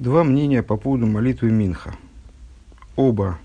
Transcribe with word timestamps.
Два 0.00 0.24
мнения 0.24 0.62
по 0.62 0.78
поводу 0.78 1.06
молитвы 1.06 1.50
Минха. 1.50 1.94
Оба 2.96 3.36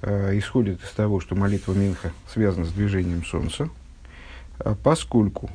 э, 0.00 0.38
исходят 0.38 0.80
из 0.80 0.90
того, 0.90 1.18
что 1.18 1.34
молитва 1.34 1.72
Минха 1.72 2.12
связана 2.32 2.64
с 2.64 2.70
движением 2.70 3.24
Солнца, 3.24 3.68
а 4.60 4.76
поскольку 4.80 5.50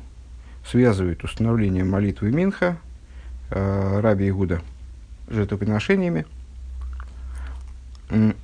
связывает 0.66 1.24
установление 1.24 1.82
молитвы 1.82 2.30
Минха 2.30 2.76
э, 3.48 4.00
Раби 4.00 4.28
Игуда 4.28 4.60
жертвоприношениями 5.28 6.26
с 8.10 8.34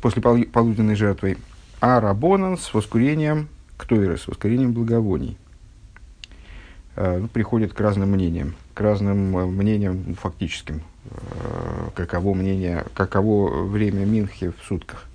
послеполуденной 0.00 0.94
жертвой, 0.94 1.38
а 1.80 1.98
Рабонан 1.98 2.56
с 2.56 2.72
воскурением 2.72 3.48
ктойра, 3.76 4.16
с 4.16 4.28
воскурением 4.28 4.74
благовоний. 4.74 5.36
Э, 6.94 7.18
ну, 7.18 7.28
приходит 7.28 7.72
к 7.72 7.80
разным 7.80 8.10
мнениям 8.10 8.54
к 8.74 8.80
разным 8.80 9.36
э, 9.36 9.46
мнениям 9.46 10.14
фактическим. 10.14 10.82
Э, 11.10 11.88
каково 11.94 12.34
мнение, 12.34 12.84
каково 12.94 13.64
время 13.64 14.04
Минхи 14.04 14.50
в 14.50 14.62
сутках. 14.66 15.06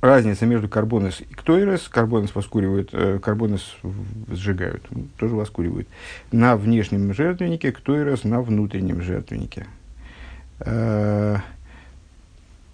Разница 0.00 0.46
между 0.46 0.68
карбонес 0.68 1.20
и 1.20 1.24
ктойрес. 1.24 1.88
Карбонес 1.88 2.34
воскуривают, 2.34 2.90
карбонес 3.22 3.76
сжигают, 4.28 4.84
тоже 5.16 5.34
воскуривают. 5.36 5.88
На 6.32 6.56
внешнем 6.56 7.14
жертвеннике, 7.14 7.70
ктойрес 7.72 8.24
на 8.24 8.42
внутреннем 8.42 9.00
жертвеннике. 9.00 9.66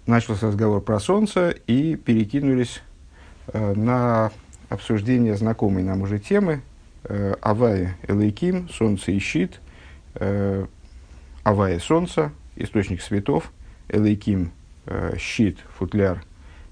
Начался 0.07 0.47
разговор 0.47 0.81
про 0.81 0.99
солнце 0.99 1.55
и 1.67 1.95
перекинулись 1.95 2.81
на 3.53 4.31
обсуждение 4.73 5.35
знакомой 5.37 5.83
нам 5.83 6.01
уже 6.01 6.19
темы– 6.19 6.61
э, 7.03 7.35
Авая 7.41 7.97
Элейким, 8.07 8.69
солнце 8.69 9.11
и 9.11 9.19
щит, 9.19 9.59
э, 10.15 10.65
Авая 11.43 11.79
солнце, 11.79 12.31
источник 12.55 13.01
светов, 13.01 13.51
Элейким 13.89 14.51
э, 14.85 15.15
щит, 15.17 15.59
футляр, 15.77 16.23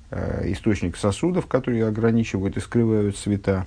э, 0.10 0.52
источник 0.52 0.98
сосудов, 0.98 1.48
которые 1.48 1.88
ограничивают 1.88 2.58
и 2.58 2.60
скрывают 2.60 3.18
света. 3.18 3.66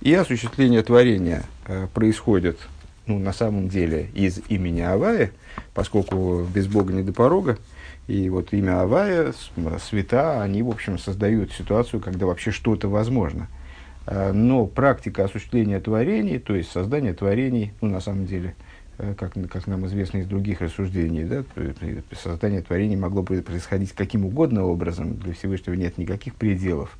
И 0.00 0.12
осуществление 0.14 0.82
творения 0.82 1.44
э, 1.66 1.86
происходит 1.92 2.58
ну, 3.06 3.18
на 3.18 3.32
самом 3.32 3.68
деле 3.68 4.08
из 4.14 4.40
имени 4.48 4.80
Авая, 4.80 5.32
поскольку 5.74 6.46
без 6.54 6.66
Бога 6.66 6.92
не 6.92 7.02
до 7.02 7.12
порога, 7.12 7.58
и 8.08 8.28
вот 8.28 8.52
имя 8.52 8.82
Авая, 8.82 9.32
света, 9.80 10.42
они, 10.42 10.62
в 10.62 10.68
общем, 10.68 10.98
создают 10.98 11.52
ситуацию, 11.52 12.00
когда 12.00 12.26
вообще 12.26 12.50
что-то 12.50 12.88
возможно– 12.88 13.48
но 14.06 14.66
практика 14.66 15.24
осуществления 15.24 15.78
творений, 15.78 16.38
то 16.38 16.54
есть 16.54 16.70
создание 16.70 17.14
творений, 17.14 17.72
ну, 17.80 17.88
на 17.88 18.00
самом 18.00 18.26
деле, 18.26 18.54
э, 18.98 19.14
как, 19.16 19.34
как 19.48 19.66
нам 19.68 19.86
известно 19.86 20.18
из 20.18 20.26
других 20.26 20.60
рассуждений, 20.60 21.24
да, 21.24 21.44
создание 22.20 22.62
творений 22.62 22.96
могло 22.96 23.22
происходить 23.22 23.92
каким 23.92 24.26
угодно 24.26 24.64
образом, 24.64 25.16
для 25.16 25.34
Всевышнего 25.34 25.74
нет 25.74 25.98
никаких 25.98 26.34
пределов. 26.34 26.98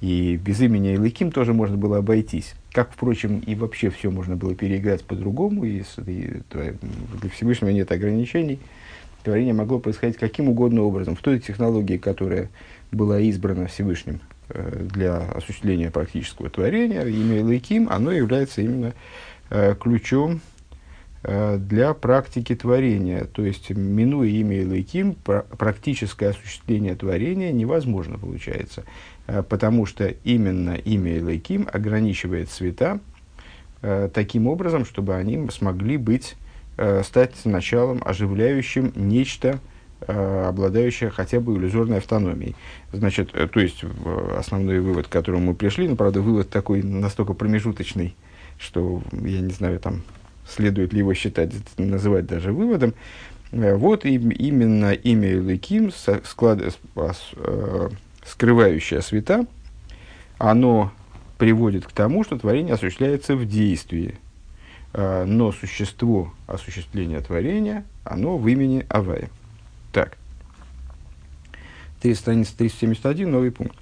И 0.00 0.36
без 0.36 0.60
имени 0.60 0.94
Илыким 0.94 1.32
тоже 1.32 1.54
можно 1.54 1.76
было 1.76 1.98
обойтись. 1.98 2.54
Как, 2.72 2.92
впрочем, 2.92 3.38
и 3.38 3.54
вообще 3.54 3.90
все 3.90 4.10
можно 4.10 4.36
было 4.36 4.54
переиграть 4.54 5.02
по-другому, 5.04 5.64
и, 5.64 5.82
и 6.06 6.42
для 6.50 7.30
Всевышнего 7.30 7.70
нет 7.70 7.90
ограничений. 7.90 8.60
Творение 9.22 9.54
могло 9.54 9.78
происходить 9.78 10.18
каким 10.18 10.48
угодно 10.50 10.82
образом, 10.82 11.16
в 11.16 11.22
той 11.22 11.40
технологии, 11.40 11.96
которая 11.96 12.50
была 12.92 13.18
избрана 13.20 13.66
Всевышним 13.66 14.20
Э, 14.20 14.33
для 14.48 15.18
осуществления 15.18 15.90
практического 15.90 16.50
творения, 16.50 17.04
имя 17.04 17.40
Элайким, 17.40 17.88
оно 17.90 18.12
является 18.12 18.60
именно 18.60 18.92
э, 19.50 19.74
ключом 19.80 20.40
э, 21.22 21.58
для 21.58 21.94
практики 21.94 22.54
творения. 22.54 23.24
То 23.24 23.44
есть, 23.44 23.70
минуя 23.70 24.28
имя 24.28 24.62
Элайким, 24.62 25.14
практическое 25.14 26.28
осуществление 26.28 26.94
творения 26.94 27.52
невозможно 27.52 28.18
получается, 28.18 28.84
потому 29.26 29.86
что 29.86 30.08
именно 30.24 30.74
имя 30.74 31.18
Элайким 31.18 31.68
ограничивает 31.72 32.50
цвета 32.50 33.00
таким 34.14 34.46
образом, 34.46 34.86
чтобы 34.86 35.14
они 35.14 35.46
смогли 35.50 35.98
быть, 35.98 36.36
стать 37.02 37.44
началом, 37.44 38.00
оживляющим 38.02 38.92
нечто, 38.94 39.58
Э, 39.58 39.73
обладающая 40.06 41.10
хотя 41.10 41.40
бы 41.40 41.56
иллюзорной 41.56 41.98
автономией. 41.98 42.56
Значит, 42.92 43.30
э, 43.32 43.46
то 43.46 43.60
есть 43.60 43.84
основной 44.36 44.80
вывод, 44.80 45.06
к 45.06 45.10
которому 45.10 45.46
мы 45.46 45.54
пришли, 45.54 45.88
ну, 45.88 45.96
правда, 45.96 46.20
вывод 46.20 46.50
такой 46.50 46.82
настолько 46.82 47.34
промежуточный, 47.34 48.14
что 48.58 49.02
я 49.12 49.40
не 49.40 49.52
знаю, 49.52 49.80
там, 49.80 50.02
следует 50.46 50.92
ли 50.92 51.00
его 51.00 51.14
считать, 51.14 51.52
называть 51.78 52.26
даже 52.26 52.52
выводом. 52.52 52.94
Э, 53.52 53.74
вот 53.74 54.04
и, 54.04 54.14
именно 54.14 54.92
имя 54.92 55.32
Илыким, 55.32 55.90
склад, 55.92 56.60
скрывающее 58.24 59.02
света, 59.02 59.46
оно 60.38 60.92
приводит 61.38 61.86
к 61.86 61.92
тому, 61.92 62.24
что 62.24 62.38
творение 62.38 62.74
осуществляется 62.74 63.36
в 63.36 63.46
действии. 63.46 64.16
Но 64.92 65.50
существо 65.50 66.32
осуществления 66.46 67.20
творения, 67.20 67.84
оно 68.04 68.38
в 68.38 68.46
имени 68.46 68.86
Авая. 68.88 69.28
Так. 69.94 70.18
Страница 72.14 72.54
371, 72.58 73.30
новый 73.30 73.50
пункт. 73.50 73.76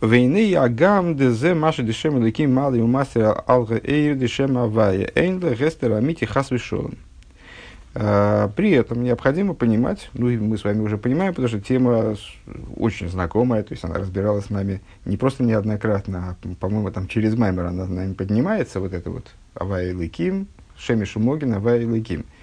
Вейны 0.00 0.52
агам 0.56 1.14
дезе 1.14 1.54
маши 1.54 1.84
дешем 1.84 2.24
леким 2.24 2.52
мали 2.52 2.80
у 2.80 2.88
мастера 2.88 3.32
алга 3.46 3.76
эйр 3.76 4.16
дешем 4.16 4.58
авая 4.58 5.12
эйнле 5.14 5.54
гестер 5.54 5.92
амити 5.92 6.24
хасвишолом. 6.24 6.96
А, 7.94 8.48
при 8.56 8.70
этом 8.70 9.04
необходимо 9.04 9.54
понимать, 9.54 10.08
ну 10.14 10.30
и 10.30 10.38
мы 10.38 10.56
с 10.56 10.64
вами 10.64 10.80
уже 10.80 10.96
понимаем, 10.96 11.34
потому 11.34 11.48
что 11.48 11.60
тема 11.60 12.16
очень 12.76 13.08
знакомая, 13.10 13.62
то 13.62 13.74
есть 13.74 13.84
она 13.84 13.96
разбиралась 13.96 14.46
с 14.46 14.50
нами 14.50 14.80
не 15.04 15.18
просто 15.18 15.44
неоднократно, 15.44 16.36
а, 16.42 16.54
по-моему, 16.58 16.90
там 16.90 17.06
через 17.06 17.36
Маймер 17.36 17.66
она 17.66 17.84
с 17.84 17.90
нами 17.90 18.14
поднимается, 18.14 18.80
вот 18.80 18.94
это 18.94 19.10
вот 19.10 19.26
Авай 19.54 19.92
Лыким, 19.92 20.48
Шеми 20.78 21.04
Шумогин, 21.04 21.52
Авай 21.52 21.84
Лыким. 21.84 22.20
Э, 22.20 22.41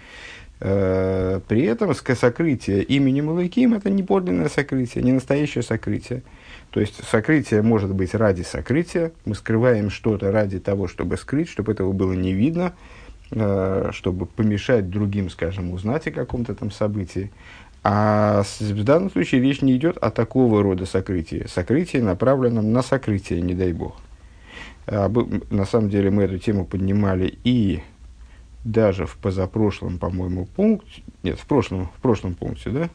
при 0.59 1.63
этом 1.63 1.93
сокрытие 1.93 2.83
именем 2.83 3.29
Луким 3.29 3.73
это 3.73 3.89
не 3.89 4.03
подлинное 4.03 4.49
сокрытие, 4.49 5.03
не 5.03 5.13
настоящее 5.13 5.63
сокрытие. 5.63 6.21
То 6.71 6.81
есть 6.81 7.03
сокрытие 7.09 7.61
может 7.61 7.93
быть 7.93 8.13
ради 8.13 8.41
сокрытия. 8.41 9.11
Мы 9.25 9.35
скрываем 9.35 9.89
что-то 9.89 10.31
ради 10.31 10.59
того, 10.59 10.87
чтобы 10.87 11.17
скрыть, 11.17 11.49
чтобы 11.49 11.71
этого 11.71 11.93
было 11.93 12.13
не 12.13 12.33
видно, 12.33 12.73
э, 13.31 13.89
чтобы 13.93 14.25
помешать 14.25 14.89
другим, 14.89 15.29
скажем, 15.29 15.71
узнать 15.71 16.07
о 16.07 16.11
каком-то 16.11 16.53
там 16.53 16.71
событии. 16.71 17.31
А 17.83 18.43
в 18.59 18.83
данном 18.83 19.09
случае 19.09 19.41
речь 19.41 19.61
не 19.61 19.75
идет 19.77 19.97
о 19.97 20.11
такого 20.11 20.61
рода 20.61 20.85
сокрытии. 20.85 21.47
Сокрытие 21.47 22.03
направлено 22.03 22.61
на 22.61 22.81
сокрытие, 22.81 23.41
не 23.41 23.53
дай 23.53 23.71
бог. 23.71 23.95
На 24.85 25.65
самом 25.65 25.89
деле 25.89 26.11
мы 26.11 26.23
эту 26.23 26.39
тему 26.39 26.65
поднимали 26.65 27.37
и 27.43 27.81
даже 28.63 29.05
в 29.05 29.17
позапрошлом, 29.17 29.99
по-моему, 29.99 30.45
пункте, 30.45 31.01
нет, 31.23 31.39
в 31.39 31.45
прошлом, 31.45 31.87
в 31.87 32.01
прошлом 32.01 32.35
пункте, 32.35 32.69
да? 32.69 32.89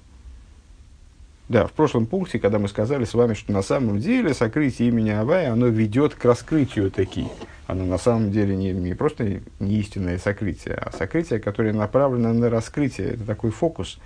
Да, 1.48 1.66
в 1.66 1.72
прошлом 1.72 2.06
пункте, 2.06 2.38
когда 2.38 2.58
мы 2.58 2.68
сказали 2.68 3.04
с 3.04 3.12
вами, 3.12 3.34
что 3.34 3.52
на 3.52 3.62
самом 3.62 3.98
деле 3.98 4.32
сокрытие 4.32 4.88
имени 4.88 5.10
Авая, 5.10 5.52
оно 5.52 5.66
ведет 5.66 6.14
к 6.14 6.24
раскрытию 6.24 6.90
таки. 6.90 7.26
Оно 7.66 7.84
на 7.84 7.98
самом 7.98 8.30
деле 8.30 8.56
не, 8.56 8.72
не 8.72 8.94
просто 8.94 9.40
не 9.60 9.76
истинное 9.76 10.18
сокрытие, 10.18 10.74
а 10.74 10.90
сокрытие, 10.92 11.40
которое 11.40 11.72
направлено 11.74 12.32
на 12.32 12.48
раскрытие. 12.48 13.08
Это 13.08 13.24
такой 13.24 13.50
фокус, 13.50 13.98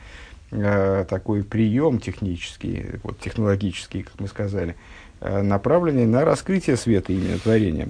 э, 0.50 1.04
такой 1.08 1.44
прием 1.44 2.00
технический, 2.00 2.86
вот, 3.04 3.20
технологический, 3.20 4.02
как 4.02 4.18
мы 4.18 4.26
сказали, 4.26 4.74
э, 5.20 5.42
направленный 5.42 6.06
на 6.06 6.24
раскрытие 6.24 6.76
света 6.76 7.12
имени 7.12 7.36
творения. 7.36 7.88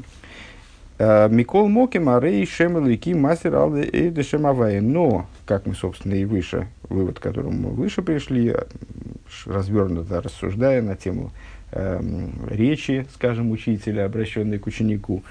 Э, 0.99 1.29
Микол 1.31 1.69
Моки, 1.69 1.99
Марей, 1.99 2.45
Шемелуики, 2.45 3.15
Мастер 3.15 3.55
Алды 3.55 3.85
и 3.85 4.11
Дешемавай. 4.11 4.81
Но, 4.81 5.27
как 5.47 5.67
мы, 5.67 5.75
собственно, 5.75 6.15
и 6.15 6.25
выше, 6.25 6.67
вывод, 6.89 7.21
к 7.21 7.23
которому 7.23 7.53
мы 7.53 7.71
выше 7.71 8.03
пришли, 8.03 8.49
э, 8.49 8.65
развернуто 9.47 10.21
рассуждая 10.21 10.83
на 10.83 10.97
тему 10.97 11.31
э, 11.71 12.01
речи, 12.51 13.07
скажем, 13.15 13.53
учителя, 13.53 14.07
обращенной 14.07 14.59
к 14.59 14.67
ученику, 14.67 15.23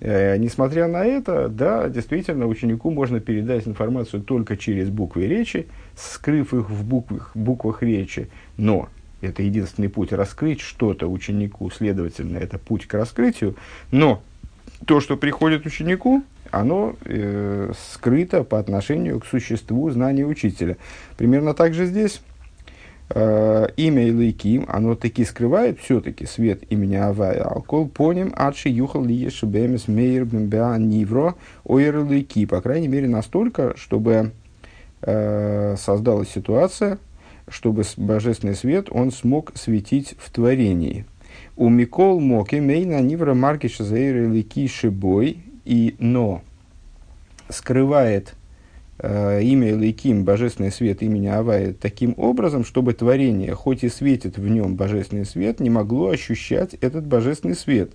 э, 0.00 0.36
несмотря 0.36 0.86
на 0.86 1.04
это, 1.04 1.48
да, 1.48 1.88
действительно, 1.88 2.46
ученику 2.46 2.92
можно 2.92 3.18
передать 3.18 3.66
информацию 3.66 4.22
только 4.22 4.56
через 4.56 4.90
буквы 4.90 5.26
речи, 5.26 5.66
скрыв 5.96 6.54
их 6.54 6.70
в 6.70 6.84
буквах, 6.84 7.32
буквах 7.34 7.82
речи, 7.82 8.28
но 8.56 8.88
это 9.22 9.42
единственный 9.42 9.88
путь 9.88 10.12
раскрыть 10.12 10.60
что-то 10.60 11.08
ученику, 11.08 11.68
следовательно, 11.70 12.36
это 12.38 12.58
путь 12.58 12.86
к 12.86 12.94
раскрытию, 12.94 13.56
но 13.90 14.22
то, 14.84 15.00
что 15.00 15.16
приходит 15.16 15.66
ученику, 15.66 16.22
оно 16.50 16.94
э, 17.04 17.72
скрыто 17.92 18.44
по 18.44 18.58
отношению 18.58 19.20
к 19.20 19.26
существу 19.26 19.90
знания 19.90 20.24
учителя. 20.24 20.76
Примерно 21.16 21.54
так 21.54 21.74
же 21.74 21.86
здесь. 21.86 22.20
э, 23.10 23.66
имя 23.76 24.08
Илайким, 24.08 24.64
оно 24.68 24.94
таки 24.94 25.24
скрывает 25.24 25.78
все-таки 25.80 26.26
свет 26.26 26.62
имени 26.70 26.96
Авая. 26.96 27.44
Алкол 27.44 27.88
поним 27.88 28.32
адши 28.36 28.68
юхал 28.68 29.04
ли 29.04 29.14
ешебемес 29.14 29.88
мейр 29.88 30.24
бембеа 30.24 30.76
нивро 30.78 31.36
ойр 31.64 31.98
Илайки. 31.98 32.46
По 32.46 32.60
крайней 32.60 32.88
мере, 32.88 33.08
настолько, 33.08 33.76
чтобы 33.76 34.32
э, 35.02 35.76
создалась 35.78 36.30
ситуация, 36.30 36.98
чтобы 37.48 37.84
божественный 37.96 38.56
свет 38.56 38.88
он 38.90 39.12
смог 39.12 39.52
светить 39.54 40.16
в 40.18 40.30
творении. 40.30 41.04
У 41.56 41.70
Микол 41.70 42.20
Моки 42.20 42.56
Мейна 42.56 43.00
Нивра 43.00 43.32
Маркиша 43.32 43.82
Заира 43.82 44.24
Илайки 44.24 44.66
Шибой 44.66 45.38
и 45.64 45.96
но 45.98 46.42
скрывает 47.48 48.34
э, 48.98 49.42
имя 49.42 49.70
Элейким, 49.70 50.24
божественный 50.24 50.70
свет 50.70 51.02
имени 51.02 51.28
Авая, 51.28 51.72
таким 51.72 52.12
образом, 52.18 52.62
чтобы 52.62 52.92
творение, 52.92 53.54
хоть 53.54 53.84
и 53.84 53.88
светит 53.88 54.36
в 54.36 54.46
нем 54.46 54.76
божественный 54.76 55.24
свет, 55.24 55.58
не 55.58 55.70
могло 55.70 56.10
ощущать 56.10 56.74
этот 56.74 57.06
божественный 57.06 57.56
свет. 57.56 57.90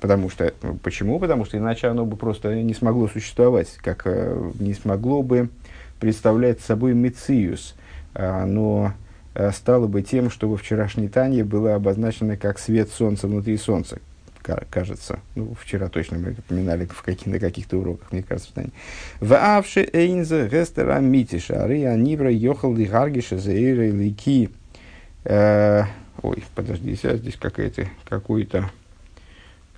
Потому 0.00 0.30
что, 0.30 0.54
почему? 0.82 1.18
Потому 1.18 1.44
что 1.44 1.58
иначе 1.58 1.88
оно 1.88 2.06
бы 2.06 2.16
просто 2.16 2.54
не 2.62 2.72
смогло 2.72 3.06
существовать, 3.08 3.68
как 3.82 4.02
э, 4.06 4.50
не 4.58 4.72
смогло 4.72 5.22
бы 5.22 5.50
представлять 6.00 6.60
собой 6.60 6.94
Мециус. 6.94 7.74
Оно 8.14 8.94
э, 8.94 9.07
стало 9.52 9.86
бы 9.86 10.02
тем, 10.02 10.30
что 10.30 10.48
во 10.48 10.56
вчерашней 10.56 11.08
Тане 11.08 11.44
было 11.44 11.74
обозначено 11.74 12.36
как 12.36 12.58
свет 12.58 12.90
солнца 12.90 13.26
внутри 13.26 13.56
солнца 13.56 13.98
кажется. 14.70 15.20
Ну, 15.34 15.54
вчера 15.60 15.88
точно 15.88 16.18
мы 16.18 16.30
упоминали 16.32 16.86
в 16.86 17.02
каких, 17.02 17.26
на 17.26 17.38
каких-то 17.38 17.78
уроках, 17.78 18.12
мне 18.12 18.22
кажется, 18.22 18.50
В 19.20 19.34
авше 19.34 19.88
эйнзе 19.92 20.48
гестера 20.48 20.98
митиша, 21.00 21.64
ары 21.64 21.84
анивра 21.84 22.30
йохал 22.30 22.74
лигаргиша 22.74 23.38
заира 23.38 23.88
лики. 23.88 24.50
Э, 25.24 25.84
ой, 26.22 26.42
подожди, 26.54 26.94
здесь 26.94 27.36
какой-то, 27.36 28.70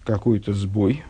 какой-то 0.04 0.52
сбой. 0.52 1.02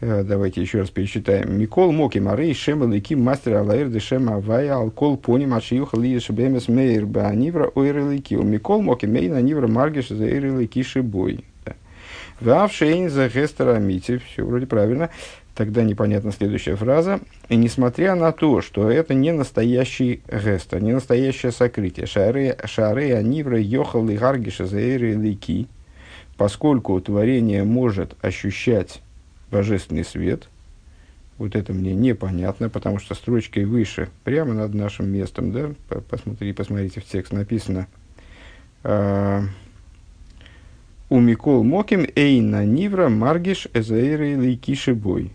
Э, 0.00 0.22
давайте 0.24 0.62
еще 0.62 0.80
раз 0.80 0.90
перечитаем. 0.90 1.58
Микол 1.58 1.92
Моки 1.92 2.18
Марей 2.18 2.54
Шема 2.54 2.86
Лики 2.86 3.14
Мастер 3.14 3.56
Алаир 3.56 3.88
Дешема 3.88 4.36
Авая 4.36 4.74
Алкол 4.74 5.16
Поним 5.16 5.54
Ачиюха 5.54 5.98
Лиеш 5.98 6.30
Бемес 6.30 6.68
Мейр 6.68 7.04
Банивра 7.04 7.70
Ойр 7.74 8.10
Лики. 8.10 8.34
Микол 8.34 8.80
Моки 8.80 9.06
Мейна 9.06 9.42
Нивра 9.42 9.68
Маргиш 9.68 10.08
Заир 10.08 10.58
Лики 10.58 10.82
Шибой. 10.82 11.44
Вавшейн 12.40 13.10
за 13.10 13.28
Хестера 13.28 13.78
Мити, 13.78 14.18
все 14.18 14.44
вроде 14.44 14.66
правильно. 14.66 15.10
Тогда 15.54 15.82
непонятна 15.82 16.32
следующая 16.32 16.74
фраза. 16.74 17.20
И 17.50 17.56
несмотря 17.56 18.14
на 18.14 18.32
то, 18.32 18.62
что 18.62 18.90
это 18.90 19.12
не 19.12 19.30
настоящий 19.32 20.22
гестер, 20.26 20.82
не 20.82 20.92
настоящее 20.92 21.52
сокрытие, 21.52 22.06
шары, 22.06 22.56
шары 22.64 23.12
анивра 23.12 23.60
йохал 23.60 24.08
и 24.08 24.16
гаргиша 24.16 24.64
заэры 24.64 25.12
лики, 25.12 25.66
поскольку 26.38 26.98
творение 27.02 27.64
может 27.64 28.16
ощущать 28.22 29.02
божественный 29.50 30.04
свет, 30.04 30.48
вот 31.38 31.56
это 31.56 31.72
мне 31.72 31.94
непонятно, 31.94 32.68
потому 32.68 32.98
что 32.98 33.14
строчкой 33.14 33.64
выше, 33.64 34.10
прямо 34.24 34.52
над 34.52 34.74
нашим 34.74 35.08
местом, 35.08 35.52
да, 35.52 35.70
посмотри, 36.10 36.52
посмотрите 36.52 37.00
в 37.00 37.04
текст 37.04 37.32
написано, 37.32 37.86
а, 38.82 39.42
у 41.08 41.18
Микол 41.18 41.64
Моким 41.64 42.06
Эйна 42.14 42.64
Нивра 42.64 43.08
Маргиш 43.08 43.68
Эзаиры 43.74 44.36
Лейкишибой. 44.36 45.32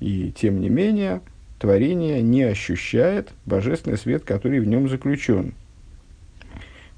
И 0.00 0.32
тем 0.32 0.60
не 0.60 0.68
менее, 0.68 1.20
творение 1.58 2.22
не 2.22 2.42
ощущает 2.44 3.32
божественный 3.44 3.98
свет, 3.98 4.24
который 4.24 4.58
в 4.60 4.66
нем 4.66 4.88
заключен. 4.88 5.54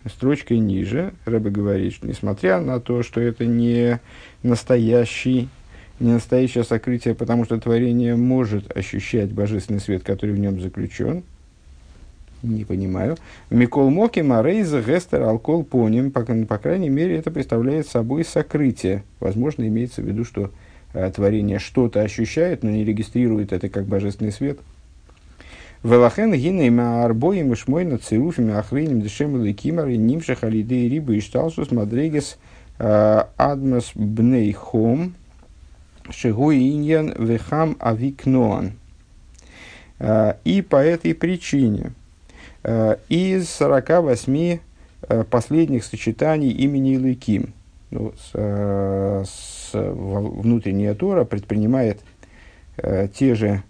Строчкой 0.07 0.59
ниже 0.59 1.15
Рэбе 1.25 1.50
говорит, 1.50 1.95
что 1.95 2.07
несмотря 2.07 2.61
на 2.61 2.79
то, 2.79 3.03
что 3.03 3.21
это 3.21 3.47
не 3.47 4.00
настоящий, 4.43 5.49
не 6.00 6.12
настоящее 6.12 6.64
сокрытие, 6.64 7.14
потому 7.14 7.44
что 7.44 7.58
творение 7.58 8.17
может 8.17 8.76
ощущать 8.76 9.32
божественный 9.32 9.81
свет, 9.81 10.02
который 10.02 10.35
в 10.35 10.38
нем 10.38 10.61
заключен, 10.61 11.23
не 12.43 12.64
понимаю. 12.64 13.17
Микол 13.50 13.91
Моки, 13.91 14.20
Марейза, 14.20 14.82
Гестер, 14.82 15.23
Алкол, 15.23 15.64
Поним. 15.64 16.11
По, 16.11 16.23
по 16.23 16.58
крайней 16.58 16.91
мере, 16.91 17.17
это 17.17 17.31
представляет 17.31 17.88
собой 17.88 18.25
сокрытие. 18.25 19.02
Возможно, 19.20 19.67
имеется 19.67 20.02
в 20.02 20.05
виду, 20.05 20.25
что 20.25 20.50
э, 20.93 21.11
творение 21.11 21.58
что-то 21.58 22.02
ощущает, 22.02 22.62
но 22.62 22.70
не 22.70 22.85
регистрирует 22.85 23.52
это 23.52 23.69
как 23.69 23.87
божественный 23.87 24.32
свет. 24.32 24.58
Велахен 25.82 26.32
гиней 26.32 26.70
ма 26.70 27.05
арбоим 27.05 27.52
и 27.52 27.56
шмойна 27.56 27.99
цируфими 27.99 28.55
ахрейним 28.55 29.02
дешем 29.02 29.43
лейкимар 29.43 29.88
и 29.88 29.99
нимшах 29.99 30.43
алиды 30.43 30.88
рибы 30.88 31.17
и 31.17 31.20
шталсус 31.20 31.70
мадрегес 31.70 32.38
э, 32.79 33.25
адмас 33.37 33.93
бней 33.94 34.50
хом 34.52 35.14
шигуи 36.11 36.71
иньян 36.73 37.15
вехам 37.19 37.77
авикноан. 37.81 38.73
Э, 39.99 40.35
и 40.45 40.62
по 40.62 40.77
этой 40.77 41.15
причине– 41.15 41.93
Э, 42.65 42.97
из 43.11 43.51
48 43.51 44.59
э, 45.09 45.25
последних 45.25 45.85
сочетаний 45.85 46.51
имени 46.51 46.95
Илыким. 46.95 47.53
Ну, 47.91 48.12
с, 48.19 48.33
с, 48.33 49.71
внутренняя 49.73 50.95
Тора 50.95 51.25
предпринимает 51.25 52.01
те 52.77 53.37
же 53.37 53.62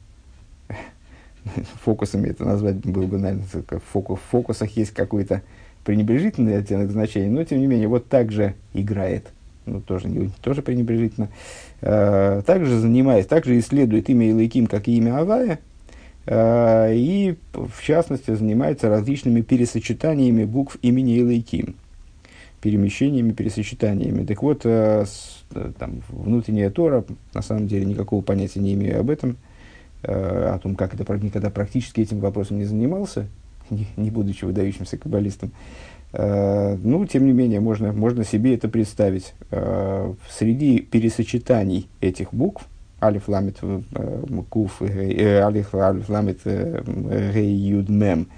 фокусами 1.85 2.31
это 2.31 2.47
назвать 2.47 2.77
было 2.77 3.05
бы, 3.05 3.19
наверное, 3.19 3.45
в 3.69 4.17
фокусах 4.31 4.71
есть 4.79 4.93
какой-то 4.93 5.43
пренебрежительный 5.85 6.57
оттенок 6.57 6.91
значения, 6.91 7.29
но 7.29 7.45
тем 7.45 7.59
не 7.59 7.67
менее 7.67 7.89
вот 7.89 8.09
так 8.09 8.33
же 8.33 8.55
играет, 8.73 9.27
ну 9.67 9.81
тоже, 9.81 10.31
тоже 10.43 10.63
пренебрежительно, 10.63 11.29
э, 11.81 12.43
также 12.47 12.79
занимаясь, 12.79 13.27
также 13.27 13.59
исследует 13.59 14.09
имя 14.09 14.31
Илайким, 14.31 14.67
как 14.67 14.89
и 14.89 14.97
имя 14.97 15.19
Авая, 15.19 15.59
Э, 16.27 16.95
и, 16.95 17.37
в 17.53 17.83
частности, 17.83 18.35
занимается 18.35 18.89
различными 18.89 19.43
пересочетаниями 19.43 20.45
букв 20.45 20.79
имени 20.83 21.19
Илайким, 21.19 21.77
перемещениями, 22.61 23.33
пересочетаниями. 23.33 24.25
Так 24.25 24.43
вот, 24.43 24.63
э, 24.65 25.05
э, 25.55 25.73
там, 25.79 26.03
внутренняя 26.09 26.71
Тора, 26.71 27.05
на 27.35 27.43
самом 27.43 27.67
деле, 27.69 27.85
никакого 27.85 28.23
понятия 28.23 28.61
не 28.61 28.75
имею 28.75 29.01
об 29.01 29.11
этом, 29.11 29.37
о 30.07 30.59
том, 30.63 30.75
как 30.75 30.93
это 30.93 31.11
никогда 31.17 31.49
практически 31.49 32.03
этим 32.03 32.21
вопросом 32.21 32.59
не 32.59 32.67
занимался, 32.67 33.27
не, 33.71 33.87
не 33.97 34.11
будучи 34.11 34.45
выдающимся 34.45 34.99
каббалистом. 34.99 35.51
Ну, 36.17 37.07
тем 37.07 37.27
не 37.27 37.33
менее, 37.33 37.59
можно, 37.59 37.93
можно 37.93 38.25
себе 38.25 38.55
это 38.55 38.69
представить. 38.69 39.35
Среди 40.31 40.79
пересочетаний 40.79 41.89
этих 42.01 42.33
букв 42.33 42.69
алиф 43.05 43.29
ламит 43.29 43.59
э, 43.63 43.81
куф, 44.49 44.83
э, 44.83 45.41
алиф, 45.41 45.75
алиф 45.75 46.09
ламит 46.09 46.41
э, 46.45 46.83
гей 47.33 47.55
юд 47.55 47.89
мем, 47.89 48.29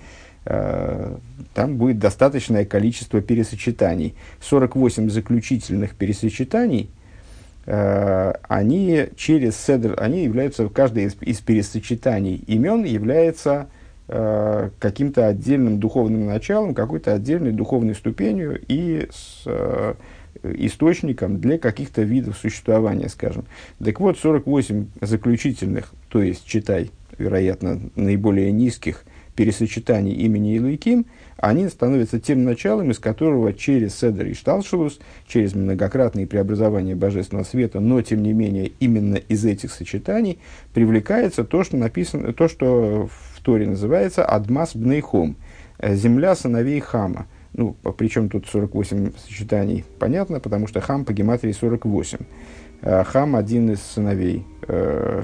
там 1.55 1.77
будет 1.77 1.99
достаточное 1.99 2.65
количество 2.65 3.21
пересочетаний. 3.21 4.15
48 4.41 5.11
заключительных 5.11 5.97
пересочетаний, 5.97 6.89
они 7.65 9.09
через 9.17 9.57
седр, 9.57 10.01
они 10.01 10.23
являются, 10.23 10.69
каждое 10.69 11.07
из, 11.07 11.17
из 11.21 11.41
пересочетаний 11.41 12.45
имен 12.47 12.85
является 12.85 13.67
каким-то 14.07 15.27
отдельным 15.27 15.81
духовным 15.81 16.27
началом, 16.27 16.75
какой-то 16.75 17.13
отдельной 17.13 17.53
духовной 17.53 17.95
ступенью 17.95 18.61
и 18.69 19.09
с, 19.11 19.47
источником 20.43 21.41
для 21.41 21.59
каких-то 21.59 22.03
видов 22.03 22.37
существования, 22.39 23.09
скажем. 23.09 23.47
Так 23.83 24.01
вот, 24.01 24.19
48 24.19 24.87
заключительных, 25.01 25.93
то 26.09 26.23
есть, 26.23 26.45
читай, 26.45 26.91
вероятно, 27.19 27.81
наиболее 27.95 28.53
низких 28.53 29.05
пересочетаний 29.35 30.13
имени 30.13 30.57
Илуиким, 30.57 31.07
они 31.37 31.69
становятся 31.69 32.19
тем 32.19 32.45
началом, 32.45 32.91
из 32.91 32.99
которого 32.99 33.53
через 33.53 33.99
Седер 33.99 34.27
и 34.27 34.35
Шталшелус, 34.35 34.99
через 35.27 35.55
многократные 35.55 36.27
преобразования 36.27 36.95
Божественного 36.95 37.45
Света, 37.45 37.81
но 37.81 38.01
тем 38.03 38.23
не 38.23 38.33
менее 38.33 38.73
именно 38.81 39.17
из 39.17 39.45
этих 39.45 39.73
сочетаний 39.73 40.39
привлекается 40.73 41.45
то, 41.45 41.65
что 41.65 41.77
написано, 41.77 42.33
то, 42.33 42.49
что 42.49 43.09
в 43.09 43.41
Торе 43.43 43.67
называется 43.67 44.25
Адмас 44.25 44.75
Бнейхом, 44.75 45.37
земля 45.83 46.35
сыновей 46.35 46.81
Хама– 46.81 47.27
ну, 47.57 47.75
причем 47.97 48.29
тут 48.29 48.47
48 48.47 49.13
сочетаний, 49.17 49.85
понятно, 49.99 50.41
потому 50.41 50.67
что 50.67 50.83
хам 50.83 51.07
по 51.07 51.15
гематрии 51.15 51.53
48. 51.53 52.19
А 52.83 53.03
хам 53.05 53.35
один 53.35 53.71
из 53.71 53.81
сыновей 53.81 54.45
э, 54.69 55.23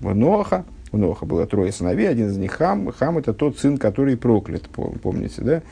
Ноаха. 0.00 0.64
У 0.92 0.96
Ноаха 0.96 1.26
было 1.26 1.46
трое 1.46 1.72
сыновей, 1.72 2.08
один 2.08 2.28
из 2.28 2.36
них 2.36 2.52
хам. 2.52 2.90
Хам 2.92 3.18
это 3.18 3.34
тот 3.34 3.58
сын, 3.58 3.78
который 3.78 4.16
проклят, 4.16 4.68
помните, 4.68 5.42
да? 5.42 5.62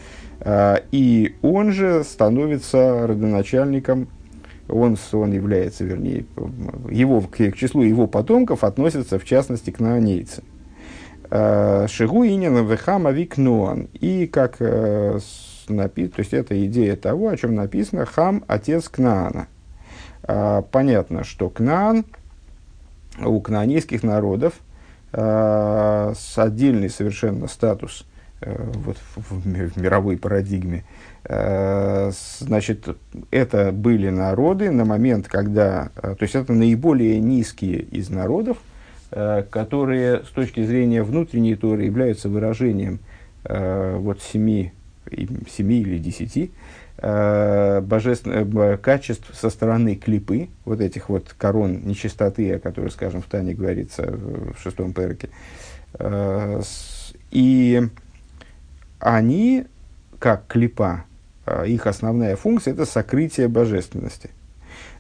А, 0.40 0.82
и 0.92 1.36
он 1.42 1.72
же 1.72 2.04
становится 2.04 3.06
родоначальником 3.06 4.08
он, 4.68 4.96
он 5.12 5.32
является, 5.32 5.84
вернее, 5.84 6.24
его, 6.90 7.20
к, 7.20 7.36
к 7.36 7.56
числу 7.56 7.82
его 7.82 8.06
потомков 8.06 8.64
относятся, 8.64 9.18
в 9.18 9.24
частности, 9.24 9.70
к 9.70 9.80
наанейцам. 9.80 10.44
Шигу 11.28 12.24
инин 12.24 12.66
вехам 12.66 13.06
авик 13.06 13.36
ноан. 13.36 13.88
И 13.94 14.26
как 14.26 14.60
написано, 15.68 16.12
то 16.14 16.20
есть 16.20 16.34
это 16.34 16.66
идея 16.66 16.96
того, 16.96 17.28
о 17.28 17.36
чем 17.36 17.54
написано, 17.54 18.06
хам– 18.06 18.44
отец 18.46 18.88
Кнаана. 18.88 19.48
Понятно, 20.22 21.24
что 21.24 21.48
Кнаан 21.48 22.04
у 23.24 23.40
кнаанейских 23.40 24.02
народов 24.02 24.54
с 25.16 26.32
отдельный 26.36 26.90
совершенно 26.90 27.46
статус 27.46 28.04
вот, 28.42 28.98
в, 29.16 29.40
в 29.40 29.76
мировой 29.78 30.18
парадигме– 30.18 30.84
Э, 31.28 32.12
значит, 32.38 32.86
это 33.30 33.72
были 33.72 34.10
народы 34.10 34.70
на 34.70 34.84
момент, 34.84 35.26
когда, 35.26 35.90
э, 35.96 36.14
то 36.16 36.22
есть 36.22 36.36
это 36.36 36.52
наиболее 36.52 37.18
низкие 37.18 37.80
из 37.80 38.10
народов, 38.10 38.58
э, 39.10 39.42
которые 39.50 40.22
с 40.22 40.28
точки 40.28 40.62
зрения 40.62 41.02
внутренней 41.02 41.56
Торы 41.56 41.84
являются 41.84 42.28
выражением 42.28 43.00
вот 43.48 44.20
семи, 44.22 44.72
семи 45.48 45.78
или 45.78 45.98
десяти 45.98 46.50
божественных 46.98 48.80
качеств 48.80 49.30
со 49.38 49.50
стороны 49.50 49.96
клипы, 49.96 50.48
вот 50.64 50.80
этих 50.80 51.08
вот 51.08 51.34
корон 51.36 51.82
нечистоты, 51.84 52.54
о 52.54 52.58
которых, 52.58 52.92
скажем, 52.92 53.20
в 53.22 53.26
Тане 53.26 53.54
говорится 53.54 54.02
в 54.06 54.56
шестом 54.58 54.92
перке. 54.94 55.28
И 57.30 57.82
они, 58.98 59.66
как 60.18 60.46
клипа, 60.46 61.04
их 61.66 61.86
основная 61.86 62.34
функция– 62.36 62.72
это 62.74 62.86
сокрытие 62.86 63.48
божественности. 63.48 64.30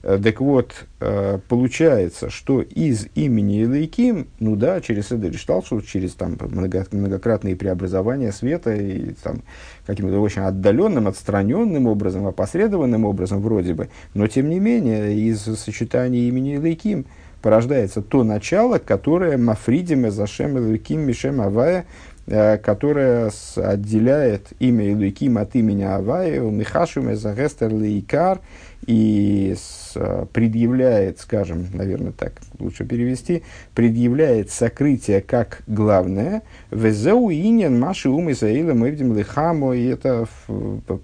Э, 0.06 0.20
так 0.22 0.40
вот, 0.40 0.86
э, 1.00 1.40
получается, 1.48 2.30
что 2.30 2.62
из 2.62 3.08
имени 3.16 3.62
Илайким, 3.62 4.28
ну 4.38 4.54
да, 4.54 4.80
через 4.80 5.10
Эдельшталшут, 5.10 5.84
через 5.84 6.14
там, 6.14 6.38
много, 6.40 6.86
многократные 6.92 7.56
преобразования 7.56 8.30
света 8.30 8.72
и 8.72 9.14
там, 9.20 9.42
каким-то 9.84 10.20
очень 10.20 10.42
отдаленным, 10.42 11.08
отстраненным 11.08 11.88
образом, 11.88 12.24
опосредованным 12.24 13.04
образом 13.04 13.40
вроде 13.42 13.74
бы, 13.74 13.88
но 14.14 14.28
тем 14.28 14.48
не 14.48 14.60
менее 14.60 15.12
из 15.12 15.40
сочетания 15.40 16.28
имени 16.28 16.54
Илайким 16.54 17.06
порождается 17.42 18.00
то 18.00 18.22
начало, 18.22 18.78
которое 18.78 19.36
Мафридиме 19.36 20.12
Зашем 20.12 20.56
Илайким 20.56 21.00
Мишем 21.00 21.40
Авая 21.40 21.84
Э, 22.28 22.58
которая 22.58 23.30
отделяет 23.54 24.48
имя 24.58 24.92
Илуиким 24.92 25.38
от 25.38 25.54
имени 25.54 25.84
Авая, 25.84 26.40
Михашуме 26.40 27.14
Загестер 27.14 27.72
Лейкар, 27.72 28.40
и 28.84 29.54
с, 29.56 29.85
предъявляет, 30.32 31.20
скажем, 31.20 31.66
наверное, 31.72 32.12
так 32.12 32.40
лучше 32.58 32.84
перевести, 32.84 33.42
предъявляет 33.74 34.50
сокрытие 34.50 35.20
как 35.20 35.62
главное, 35.66 36.42
Везеу 36.70 37.30
инин 37.30 37.78
маши 37.78 38.08
ум 38.08 38.30
Исаила 38.30 38.74
мывдим 38.74 39.16
лихамо, 39.16 39.76
и 39.76 39.86
это 39.86 40.26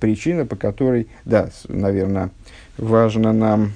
причина, 0.00 0.46
по 0.46 0.56
которой, 0.56 1.08
да, 1.24 1.50
наверное, 1.68 2.30
важно 2.78 3.32
нам 3.32 3.72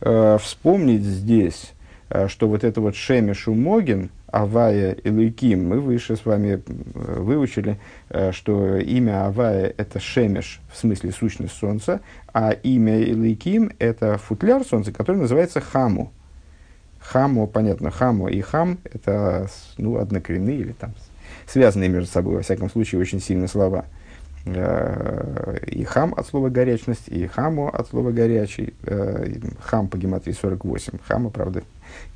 э, 0.00 0.38
вспомнить 0.40 1.02
здесь, 1.02 1.72
э, 2.10 2.28
что 2.28 2.48
вот 2.48 2.64
это 2.64 2.80
вот 2.80 2.94
Шемишу 2.94 3.54
Могин, 3.54 4.10
Авая 4.30 4.92
и 4.92 5.10
Луиким, 5.10 5.68
мы 5.68 5.80
выше 5.80 6.16
с 6.16 6.26
вами 6.26 6.62
э, 6.66 7.20
выучили, 7.20 7.78
э, 8.10 8.32
что 8.32 8.76
имя 8.76 9.26
Авая– 9.26 9.72
это 9.76 10.00
Шемеш, 10.00 10.60
в 10.70 10.76
смысле 10.76 11.12
сущность 11.12 11.54
Солнца, 11.54 12.00
а 12.32 12.50
имя 12.50 13.00
Илайким– 13.00 13.70
это 13.78 14.18
футляр 14.18 14.64
Солнца, 14.64 14.92
который 14.92 15.16
называется 15.16 15.60
Хаму. 15.60 16.12
Хаму, 17.00 17.46
понятно, 17.46 17.90
Хаму 17.90 18.28
и 18.28 18.40
Хам– 18.42 18.78
это 18.84 19.48
ну, 19.78 19.96
однокоренные 19.96 20.58
или 20.58 20.72
там 20.72 20.92
связанные 21.46 21.88
между 21.88 22.10
собой, 22.10 22.36
во 22.36 22.42
всяком 22.42 22.68
случае, 22.68 23.00
очень 23.00 23.20
сильно 23.20 23.48
слова. 23.48 23.86
Э, 24.44 25.58
и 25.66 25.84
хам 25.84 26.12
от 26.14 26.26
слова 26.26 26.50
горячность, 26.50 27.08
и 27.08 27.26
хаму 27.26 27.68
от 27.68 27.88
слова 27.88 28.12
горячий. 28.12 28.74
Хам 29.60 29.88
по 29.88 29.96
гематрии 29.96 30.32
48. 30.32 30.98
Хама, 31.06 31.30
правда, 31.30 31.62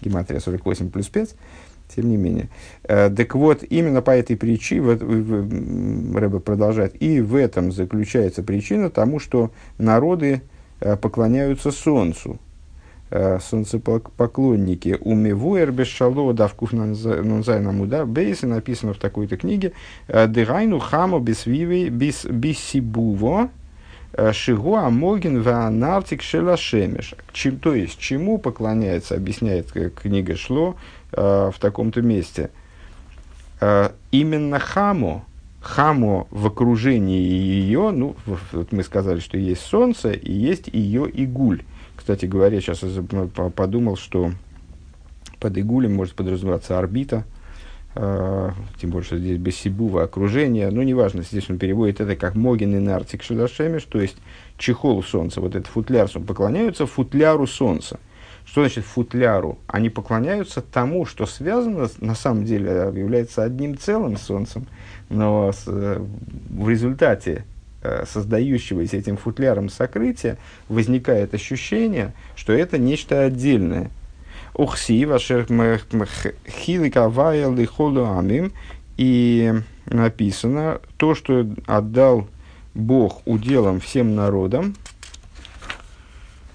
гематрия 0.03 0.41
48 0.41 0.91
плюс 0.91 1.09
5 1.09 1.35
тем 1.95 2.11
не 2.11 2.17
менее. 2.17 2.49
Э, 2.85 3.11
так 3.11 3.35
вот, 3.35 3.63
именно 3.69 4.03
по 4.03 4.11
этой 4.11 4.37
причине, 4.37 4.93
Рэбе 4.93 6.41
продолжает, 6.41 7.01
и 7.01 7.21
в 7.21 7.35
этом 7.35 7.73
заключается 7.73 8.43
причина 8.43 8.91
тому, 8.91 9.19
что 9.19 9.51
народы 9.79 10.43
э, 10.81 10.97
поклоняются 10.97 11.71
Солнцу, 11.71 12.39
э, 13.11 13.39
солнцепоклонники. 13.41 14.99
Умивуэр 15.01 15.73
бешало 15.73 16.33
давкух 16.33 16.73
нунзайнаму 16.73 17.87
да 17.87 18.07
бейсы 18.07 18.47
написано 18.47 18.95
в 18.95 18.99
такой-то 18.99 19.37
книге. 19.37 19.73
Дырайну 20.09 20.79
хаму 20.79 21.19
бисвивей 21.21 21.89
бисибуво 21.89 23.51
шигу 24.33 24.77
амогин 24.77 25.43
ваанартик 25.43 26.23
шелашемеш. 26.23 27.15
То 27.63 27.75
есть, 27.75 27.99
чему 27.99 28.39
поклоняется, 28.39 29.15
объясняет 29.15 29.73
книга 29.73 30.37
Шло, 30.37 30.77
Э, 31.15 31.51
в 31.55 31.59
таком-то 31.59 32.01
месте. 32.01 32.51
Э, 33.61 33.91
именно 34.13 34.59
хаму, 34.59 35.27
хаму 35.61 36.27
в 36.31 36.47
окружении 36.47 37.21
ее, 37.21 37.91
ну, 37.91 38.17
вот 38.53 38.73
мы 38.73 38.83
сказали, 38.83 39.21
что 39.21 39.37
есть 39.37 39.61
солнце 39.61 40.13
и 40.13 40.33
есть 40.33 40.69
ее 40.69 41.09
игуль. 41.11 41.65
Кстати 41.97 42.25
говоря, 42.25 42.63
сейчас 42.63 42.83
я 42.83 43.03
подумал, 43.51 43.97
что 43.97 44.33
под 45.39 45.59
игулем 45.59 45.95
может 45.95 46.15
подразумеваться 46.15 46.79
орбита, 46.79 47.25
тем 47.95 48.91
более, 48.91 49.05
что 49.05 49.19
здесь 49.19 49.37
Бессибува 49.37 50.05
окружение, 50.05 50.71
но 50.71 50.83
неважно, 50.83 51.23
здесь 51.23 51.51
он 51.51 51.59
переводит 51.59 52.01
это 52.01 52.17
как 52.17 52.35
Могин 52.35 52.75
и 52.75 52.79
Нартик 52.79 53.23
Шадашемиш, 53.23 53.85
то 53.85 54.01
есть 54.01 54.17
чехол 54.57 55.03
солнца, 55.03 55.41
вот 55.43 55.55
этот 55.55 55.67
футляр, 55.67 56.09
поклоняются 56.09 56.87
футляру 56.87 57.47
солнца. 57.47 58.01
Что 58.45 58.63
значит 58.63 58.85
футляру? 58.85 59.59
Они 59.67 59.89
поклоняются 59.89 60.63
тому, 60.63 61.07
что 61.07 61.27
связано, 61.27 61.89
на 62.01 62.15
самом 62.15 62.45
деле, 62.45 62.91
является 62.95 63.43
одним 63.43 63.79
целым 63.79 64.17
Солнцем, 64.17 64.67
но 65.09 65.53
с, 65.53 65.65
э, 65.67 66.05
в 66.51 66.69
результате 66.69 67.45
э, 67.83 68.05
создающегося 68.07 68.97
этим 68.97 69.17
футляром 69.17 69.69
сокрытия 69.69 70.39
возникает 70.69 71.35
ощущение, 71.35 72.15
что 72.37 72.53
это 72.53 72.79
нечто 72.79 73.23
отдельное. 73.23 73.91
Ухси, 74.55 75.07
вашер 75.07 75.47
хиликавая 75.47 77.51
лихолуамим, 77.51 78.53
и 78.97 79.53
написано 79.87 80.81
то, 80.97 81.15
что 81.15 81.47
отдал 81.67 82.29
Бог 82.75 83.23
уделом 83.27 83.81
всем 83.81 84.15
народам, 84.15 84.75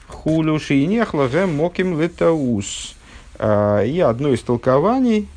хулю 0.08 0.60
шейнехла 0.60 1.28
гэ 1.28 1.46
моким 1.46 2.00
летаус. 2.00 2.96
А, 3.40 3.84
и 3.84 4.00
одно 4.00 4.30
из 4.30 4.42
толкований, 4.42 5.28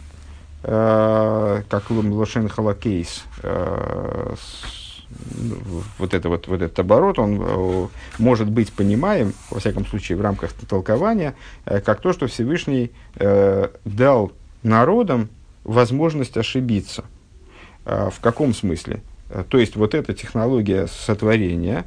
а, 0.63 1.63
как 1.69 1.91
Лошен 1.91 2.49
Халакейс, 2.49 3.25
а, 3.43 4.35
вот, 5.99 6.15
это 6.15 6.29
вот, 6.29 6.47
вот 6.49 6.63
этот 6.63 6.79
оборот, 6.79 7.19
он 7.19 7.91
может 8.19 8.49
быть 8.51 8.73
понимаем, 8.73 9.35
во 9.51 9.61
всяком 9.61 9.87
случае, 9.87 10.19
в 10.19 10.21
рамках 10.21 10.53
толкования, 10.53 11.35
как 11.65 12.01
то, 12.01 12.13
что 12.13 12.27
Всевышний 12.27 12.93
дал 13.85 14.33
народам 14.63 15.29
возможность 15.65 16.37
ошибиться. 16.37 17.05
В 17.85 18.15
каком 18.21 18.55
смысле? 18.55 19.03
То 19.49 19.59
есть, 19.59 19.77
вот 19.77 19.95
эта 19.95 20.15
технология 20.15 20.87
сотворения, 20.87 21.87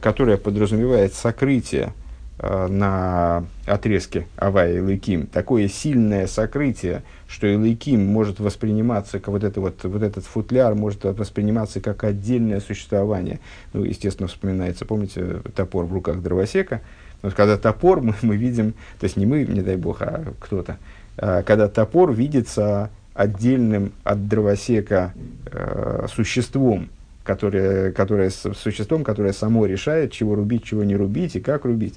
которая 0.00 0.36
подразумевает 0.36 1.14
сокрытие 1.14 1.92
Э, 1.92 2.07
на 2.40 3.44
отрезке 3.66 4.26
Авая 4.36 4.76
и 4.76 4.80
Лыким 4.80 5.26
такое 5.26 5.68
сильное 5.68 6.26
сокрытие, 6.26 7.02
что 7.28 7.46
Илайким 7.46 8.04
может 8.04 8.40
восприниматься, 8.40 9.18
как 9.18 9.28
вот, 9.28 9.44
это 9.44 9.60
вот, 9.60 9.84
вот 9.84 10.02
этот 10.02 10.24
футляр 10.24 10.74
может 10.74 11.04
восприниматься 11.04 11.80
как 11.80 12.04
отдельное 12.04 12.60
существование. 12.60 13.40
Ну, 13.72 13.84
естественно, 13.84 14.28
вспоминается, 14.28 14.86
помните, 14.86 15.42
топор 15.54 15.84
в 15.84 15.92
руках 15.92 16.22
дровосека. 16.22 16.80
Но 17.22 17.30
когда 17.30 17.56
топор 17.58 18.00
мы, 18.02 18.14
мы 18.22 18.36
видим, 18.36 18.72
то 18.98 19.04
есть 19.04 19.16
не 19.16 19.26
мы, 19.26 19.44
не 19.44 19.60
дай 19.60 19.76
бог, 19.76 20.02
а 20.02 20.32
кто-то, 20.40 20.78
а 21.16 21.42
когда 21.42 21.68
топор 21.68 22.12
видится 22.12 22.90
отдельным 23.14 23.92
от 24.04 24.28
дровосека 24.28 25.12
э, 25.46 26.06
существом, 26.14 26.88
которое, 27.24 27.90
которое, 27.92 28.30
существом, 28.30 29.04
которое 29.04 29.32
само 29.32 29.66
решает, 29.66 30.12
чего 30.12 30.34
рубить, 30.34 30.64
чего 30.64 30.84
не 30.84 30.96
рубить 30.96 31.36
и 31.36 31.40
как 31.40 31.64
рубить. 31.64 31.96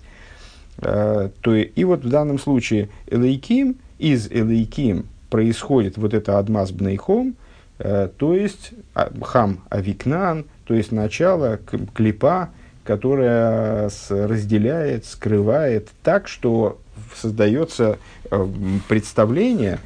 Э, 0.77 1.29
то 1.41 1.55
и 1.55 1.83
вот 1.83 2.03
в 2.03 2.09
данном 2.09 2.39
случае 2.39 2.89
Элейким, 3.07 3.77
из 3.99 4.27
Элейким 4.27 5.05
происходит 5.29 5.97
вот 5.97 6.13
это 6.13 6.39
Адмаз 6.39 6.71
Бнейхом, 6.71 7.35
э, 7.79 8.09
то 8.17 8.33
есть 8.33 8.71
а, 8.95 9.11
Хам 9.21 9.63
Авикнан, 9.69 10.45
то 10.65 10.73
есть 10.73 10.91
начало 10.91 11.59
клипа, 11.93 12.49
которая 12.83 13.91
разделяет, 14.09 15.05
скрывает 15.05 15.89
так, 16.03 16.27
что 16.27 16.79
создается 17.15 17.97
э, 18.29 18.47
представление, 18.87 19.79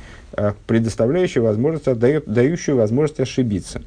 предоставляющее 0.68 1.42
возможность, 1.42 1.88
отдает, 1.88 2.26
дающее 2.26 2.76
возможность 2.76 3.22
ошибиться. 3.22 3.82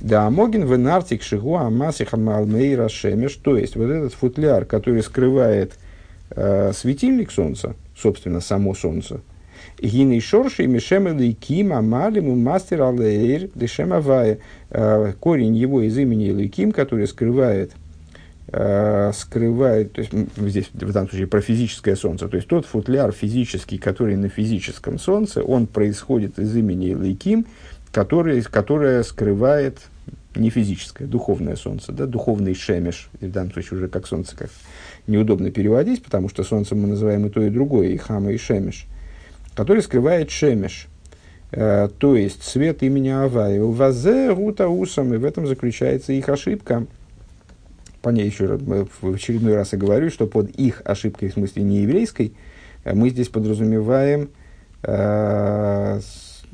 Да, 0.00 0.28
Могин 0.28 0.66
в 0.66 0.76
нартик 0.76 1.22
шигу 1.22 1.56
амасиха 1.56 2.18
малмейра 2.18 2.88
шемеш, 2.88 3.34
то 3.36 3.56
есть 3.56 3.74
вот 3.76 3.88
этот 3.88 4.12
футляр, 4.12 4.66
который 4.66 5.02
скрывает 5.02 5.72
э, 6.34 6.72
светильник 6.72 7.30
солнца, 7.30 7.74
собственно, 7.96 8.40
само 8.40 8.74
солнце, 8.74 9.20
Гиней 9.80 10.20
шорши 10.20 10.66
мишемелы 10.66 11.32
ким 11.32 11.72
амалиму 11.72 12.36
мастер 12.36 12.82
алэйр 12.82 13.50
дешемавая. 13.54 14.38
Корень 15.20 15.56
его 15.56 15.80
из 15.80 15.96
имени 15.98 16.30
Лейким, 16.30 16.70
который 16.70 17.06
скрывает 17.06 17.72
Э, 18.56 19.10
скрывает, 19.12 19.94
то 19.94 20.00
есть 20.00 20.12
здесь 20.36 20.70
в 20.72 20.92
данном 20.92 21.08
случае 21.08 21.26
про 21.26 21.40
физическое 21.40 21.96
солнце, 21.96 22.28
то 22.28 22.36
есть 22.36 22.46
тот 22.46 22.66
футляр 22.66 23.10
физический, 23.10 23.78
который 23.78 24.16
на 24.16 24.28
физическом 24.28 24.98
солнце, 25.00 25.42
он 25.42 25.66
происходит 25.66 26.38
из 26.38 26.54
имени 26.54 26.94
Лейким, 26.94 27.46
который, 27.90 28.42
которое 28.42 29.02
скрывает 29.02 29.80
не 30.36 30.50
физическое, 30.50 31.06
духовное 31.06 31.56
солнце, 31.56 31.90
да, 31.90 32.06
духовный 32.06 32.54
шемеш, 32.54 33.08
в 33.20 33.30
данном 33.30 33.52
случае 33.52 33.78
уже 33.78 33.88
как 33.88 34.06
солнце, 34.06 34.36
как 34.36 34.50
неудобно 35.06 35.50
переводить, 35.50 36.02
потому 36.02 36.28
что 36.28 36.44
солнцем 36.44 36.80
мы 36.80 36.88
называем 36.88 37.26
и 37.26 37.30
то, 37.30 37.42
и 37.42 37.50
другое, 37.50 37.88
и 37.88 37.96
хама, 37.96 38.32
и 38.32 38.36
шемеш, 38.36 38.86
который 39.54 39.82
скрывает 39.82 40.30
шемеш, 40.30 40.88
э, 41.52 41.88
то 41.98 42.16
есть 42.16 42.42
свет 42.42 42.82
имени 42.82 43.10
Авая. 43.10 43.62
Вазе 43.62 44.34
гута 44.34 44.68
усам, 44.68 45.14
и 45.14 45.16
в 45.16 45.24
этом 45.24 45.46
заключается 45.46 46.12
их 46.12 46.28
ошибка– 46.28 46.86
по 48.04 48.10
ней 48.10 48.26
еще 48.26 48.58
в 48.58 49.14
очередной 49.14 49.54
раз 49.54 49.72
и 49.72 49.78
говорю, 49.78 50.10
что 50.10 50.26
под 50.26 50.50
их 50.50 50.82
ошибкой, 50.84 51.30
в 51.30 51.32
смысле 51.32 51.62
не 51.62 51.78
еврейской, 51.78 52.34
э, 52.84 52.94
мы 52.94 53.08
здесь 53.08 53.28
подразумеваем 53.28 54.28
э, 54.82 56.00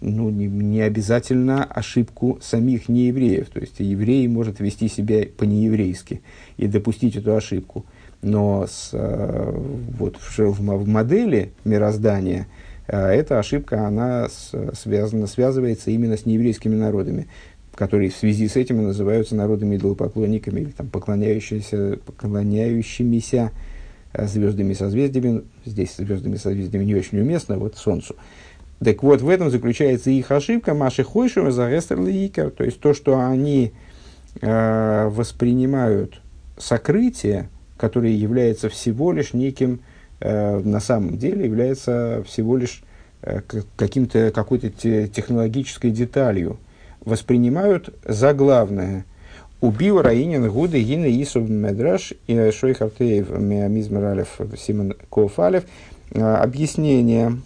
ну, 0.00 0.30
не, 0.30 0.46
не 0.46 0.80
обязательно 0.80 1.64
ошибку 1.64 2.38
самих 2.40 2.88
неевреев. 2.88 3.48
То 3.48 3.58
есть 3.58 3.80
еврей 3.80 4.28
может 4.28 4.60
вести 4.60 4.88
себя 4.88 5.26
по-нееврейски 5.36 6.22
и 6.56 6.68
допустить 6.68 7.16
эту 7.16 7.34
ошибку. 7.34 7.84
Но 8.22 8.66
с, 8.66 8.90
э, 8.92 9.52
вот 9.98 10.16
в, 10.16 10.38
в, 10.38 10.88
модели 10.88 11.52
мироздания 11.64 12.46
э, 12.86 12.96
эта 12.96 13.38
ошибка 13.38 13.86
она 13.86 14.28
связана, 14.74 15.26
связывается 15.26 15.90
именно 15.90 16.16
с 16.16 16.26
нееврейскими 16.26 16.74
народами 16.74 17.28
которые 17.80 18.10
в 18.10 18.14
связи 18.14 18.46
с 18.46 18.56
этим 18.56 18.82
называются 18.82 19.34
народными 19.34 19.76
идолопоклонниками 19.76 20.60
или 20.60 20.70
там, 20.70 20.88
поклоняющимися, 20.88 21.98
поклоняющимися 22.04 23.52
э, 24.12 24.26
звездами 24.26 24.74
созвездиями. 24.74 25.44
Здесь 25.64 25.94
звездами 25.96 26.36
созвездиями 26.36 26.84
не 26.84 26.94
очень 26.94 27.20
уместно, 27.20 27.56
вот 27.56 27.78
Солнцу. 27.78 28.16
Так 28.84 29.02
вот, 29.02 29.22
в 29.22 29.28
этом 29.30 29.50
заключается 29.50 30.10
их 30.10 30.30
ошибка. 30.30 30.74
Маши 30.74 31.04
Хойшева 31.04 31.50
за 31.50 31.70
Икер. 31.70 32.50
То 32.50 32.64
есть 32.64 32.80
то, 32.80 32.92
что 32.92 33.18
они 33.18 33.72
э, 34.40 35.08
воспринимают 35.08 36.20
сокрытие, 36.58 37.48
которое 37.80 38.12
является 38.12 38.68
всего 38.68 39.10
лишь 39.12 39.32
неким, 39.32 39.80
э, 40.20 40.58
на 40.60 40.80
самом 40.80 41.18
деле 41.18 41.44
является 41.44 42.22
всего 42.26 42.56
лишь 42.56 42.82
э, 43.22 43.40
каким-то, 43.76 44.30
какой-то 44.30 44.70
те, 44.70 45.08
технологической 45.08 45.90
деталью– 45.90 46.58
воспринимают 47.04 47.94
за 48.04 48.34
главное. 48.34 49.04
Убил 49.60 50.00
Раинин 50.00 50.48
Гуды 50.50 50.82
Гина 50.82 51.06
Исуб 51.22 51.48
Медраш 51.48 52.14
и 52.26 52.50
Шойхартеев 52.50 53.30
Мизмаралев 53.30 54.40
Симон 54.56 54.94
Кофалев. 55.10 55.64
А, 56.14 56.42
объяснение 56.42 57.36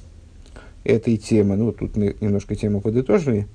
этой 0.84 1.16
темы, 1.16 1.56
ну 1.56 1.72
тут 1.72 1.96
мы 1.96 2.14
немножко 2.20 2.54
тему 2.54 2.80
подытожили, 2.80 3.48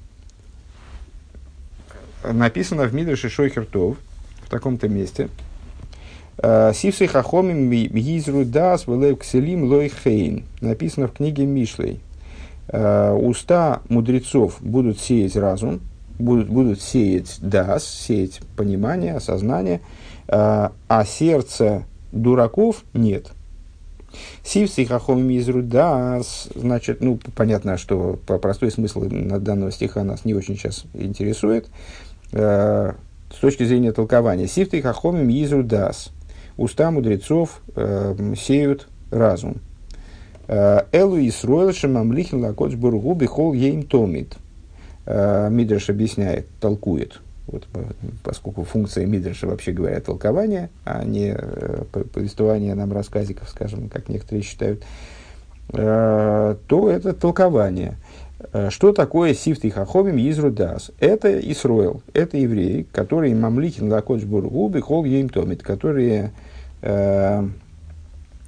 написано 2.23 2.85
в 2.85 2.93
Мидрше 2.93 3.29
Шойхертов 3.29 3.97
в 4.43 4.49
таком-то 4.49 4.89
месте. 4.89 5.29
Сивсы 6.41 7.07
хахомим 7.07 7.69
йизру 7.71 8.45
дас 8.45 8.87
вэлэв 8.87 9.19
кселим 9.19 9.65
лой 9.65 9.89
хейн. 9.89 10.45
Написано 10.61 11.07
в 11.07 11.13
книге 11.13 11.45
Мишлей. 11.45 11.99
А, 12.69 13.15
Уста 13.15 13.81
мудрецов 13.89 14.57
будут 14.61 14.99
сеять 14.99 15.35
разум, 15.35 15.81
будут, 16.17 16.49
будут 16.49 16.81
сеять 16.81 17.37
дас, 17.41 17.85
сеять 17.85 18.41
понимание, 18.55 19.15
осознание, 19.15 19.81
а, 20.27 20.71
а 20.87 21.05
сердце 21.05 21.85
дураков 22.11 22.83
нет. 22.93 23.31
Сивси 24.43 24.85
хахом 24.85 25.29
изру 25.37 25.61
дас, 25.61 26.49
значит, 26.55 27.01
ну, 27.01 27.19
понятно, 27.35 27.77
что 27.77 28.19
по 28.25 28.39
простой 28.39 28.71
смысл 28.71 29.03
данного 29.03 29.71
стиха 29.71 30.03
нас 30.03 30.25
не 30.25 30.33
очень 30.33 30.55
сейчас 30.55 30.85
интересует. 30.93 31.67
Э, 32.31 32.93
с 33.31 33.39
точки 33.39 33.63
зрения 33.63 33.91
толкования. 33.91 34.47
Сивты 34.47 34.81
хахом 34.81 35.29
изру 35.29 35.61
дас. 35.61 36.11
Уста 36.59 36.91
мудрецов 36.91 37.61
э, 37.77 38.33
сеют 38.37 38.89
разум. 39.11 39.61
Э, 40.49 40.81
Элу 40.91 41.17
Исруэл 41.17 41.71
Шамамлихин 41.71 42.41
Лакоч 42.43 42.73
Бургу 42.73 43.13
Бихол 43.13 43.53
Ейм 43.53 43.83
Томит. 43.83 44.35
Э, 45.05 45.47
Мидриш 45.49 45.89
объясняет, 45.89 46.47
толкует, 46.59 47.21
вот, 47.47 47.65
поскольку 48.25 48.65
функция 48.65 49.05
Мидриша, 49.05 49.47
вообще 49.47 49.71
говоря, 49.71 50.01
толкование, 50.01 50.69
а 50.83 51.05
не 51.05 51.33
э, 51.33 51.83
повествование 52.13 52.75
нам 52.75 52.91
рассказиков, 52.91 53.47
скажем, 53.49 53.87
как 53.87 54.09
некоторые 54.09 54.43
считают, 54.43 54.83
э, 55.71 56.55
то 56.67 56.89
это 56.89 57.13
толкование. 57.13 57.95
Что 58.69 58.93
такое 58.93 59.33
Сифт 59.33 59.65
и 59.65 59.69
Хаховим 59.69 60.17
Изру? 60.17 60.53
Это 60.99 61.39
Исроил, 61.51 62.01
это 62.13 62.37
евреи, 62.37 62.85
которые 62.91 63.35
Мамлихин 63.35 63.89
Лакоч 63.91 64.23
Бургу 64.23 64.67
Бихол 64.67 65.05
Ейм 65.05 65.29
Томит, 65.29 65.63
которые 65.63 66.31
э, 66.81 67.47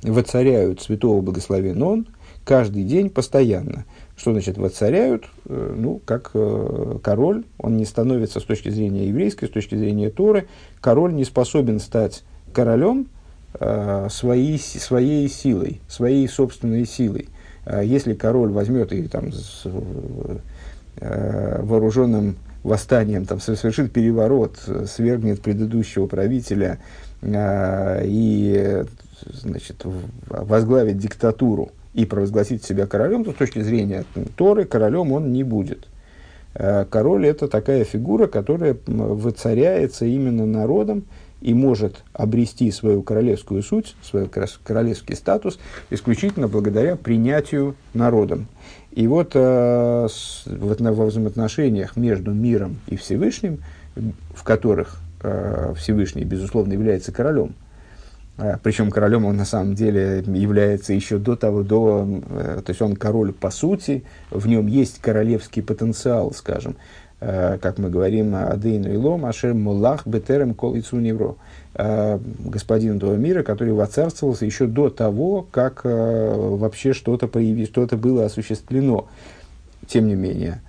воцаряют 0.04 0.82
святого 0.82 1.22
благословен 1.22 1.82
он 1.82 2.08
каждый 2.44 2.84
день 2.84 3.10
постоянно. 3.10 3.86
Что 4.16 4.32
значит 4.32 4.58
воцаряют? 4.58 5.26
Э, 5.46 5.76
ну, 5.78 6.02
как 6.06 6.32
э, 6.34 6.98
король, 7.04 7.44
он 7.58 7.78
не 7.78 7.86
становится 7.86 8.40
с 8.40 8.44
точки 8.44 8.70
зрения 8.70 9.08
еврейской, 9.08 9.46
с 9.46 9.50
точки 9.50 9.76
зрения 9.76 10.10
Торы, 10.10 10.48
король 10.80 11.14
не 11.14 11.24
способен 11.24 11.80
стать 11.80 12.24
королем 12.54 13.08
своей, 14.10 14.58
своей 14.58 15.28
силой, 15.28 15.82
своей 15.90 16.26
собственной 16.30 16.86
силой. 16.86 17.28
Если 17.84 18.14
король 18.14 18.50
возьмет 18.50 18.94
и 18.94 19.10
там 19.10 19.34
с 19.34 19.68
вооруженным 20.98 22.38
восстанием 22.64 23.26
там, 23.26 23.42
совершит 23.42 23.92
переворот, 23.92 24.58
свергнет 24.88 25.42
предыдущего 25.42 26.08
правителя 26.08 26.80
и 27.24 28.84
значит, 29.44 29.84
возглавит 30.28 30.98
диктатуру, 30.98 31.72
и 31.94 32.06
провозгласить 32.06 32.64
себя 32.64 32.88
королем, 32.88 33.24
то 33.24 33.32
с 33.32 33.36
точки 33.36 33.62
зрения 33.62 34.06
Торы 34.36 34.66
королем 34.66 35.12
он 35.12 35.32
не 35.32 35.44
будет. 35.44 35.88
Э, 36.54 36.86
король 36.90 37.28
это 37.28 37.48
такая 37.48 37.84
фигура, 37.84 38.28
которая 38.28 38.78
воцаряется 38.86 40.06
именно 40.06 40.46
народом 40.46 41.04
и 41.42 41.54
может 41.54 42.04
обрести 42.14 42.72
свою 42.72 43.02
королевскую 43.02 43.64
суть, 43.64 43.96
свой 44.04 44.30
королевский 44.64 45.16
статус 45.16 45.60
исключительно 45.90 46.48
благодаря 46.48 46.96
принятию 46.96 47.76
народом. 47.94 48.48
И 48.92 49.08
вот 49.08 49.34
на, 49.34 50.08
во 50.94 51.06
взаимоотношениях 51.06 51.96
между 51.96 52.32
миром 52.34 52.80
и 52.88 52.96
Всевышним, 52.96 53.60
в 53.96 54.44
которых 54.44 55.01
Всевышний, 55.78 56.24
безусловно, 56.24 56.74
является 56.74 57.12
королем, 57.12 57.56
а, 58.42 58.60
Причем 58.64 58.90
королем 58.90 59.26
он 59.26 59.38
на 59.38 59.46
самом 59.46 59.76
деле 59.76 60.24
является 60.26 60.94
еще 60.94 61.18
до 61.18 61.36
того, 61.36 61.64
до, 61.64 62.08
э, 62.30 62.62
то 62.66 62.70
есть 62.72 62.82
он 62.82 62.96
король 62.96 63.34
по 63.34 63.52
сути, 63.52 64.04
в 64.32 64.48
нем 64.48 64.68
есть 64.68 65.00
королевский 65.00 65.62
потенциал, 65.62 66.34
скажем, 66.34 66.76
э, 67.20 67.60
как 67.62 67.78
мы 67.78 67.90
говорим, 67.90 68.34
Адейну 68.34 68.92
Илом, 68.94 69.26
Ашер 69.26 69.54
Мулах 69.54 70.08
Бетерем 70.08 70.56
Кол 70.56 70.76
Невро, 70.76 71.36
э, 71.76 72.20
господин 72.40 72.98
этого 72.98 73.16
мира, 73.16 73.44
который 73.44 73.74
воцарствовался 73.74 74.46
еще 74.46 74.66
до 74.66 74.90
того, 74.90 75.46
как 75.52 75.82
вообще 75.84 76.94
что-то 76.94 77.28
появилось, 77.28 77.70
что-то 77.70 77.96
было 77.96 78.26
осуществлено. 78.26 79.08
Тем 79.88 80.08
не 80.08 80.16
менее, 80.16 80.62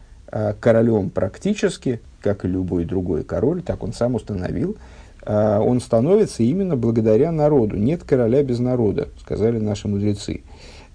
королем 0.61 1.11
практически, 1.11 2.01
как 2.23 2.45
и 2.45 2.49
любой 2.49 2.85
другой 2.85 3.25
король, 3.25 3.63
так 3.63 3.83
он 3.83 3.93
сам 3.93 4.15
установил, 4.15 4.77
а, 5.25 5.61
он 5.61 5.81
становится 5.81 6.43
именно 6.43 6.77
благодаря 6.77 7.33
народу. 7.33 7.77
Нет 7.77 8.05
короля 8.05 8.43
без 8.43 8.59
народа, 8.59 9.09
сказали 9.21 9.59
наши 9.59 9.89
мудрецы. 9.89 10.43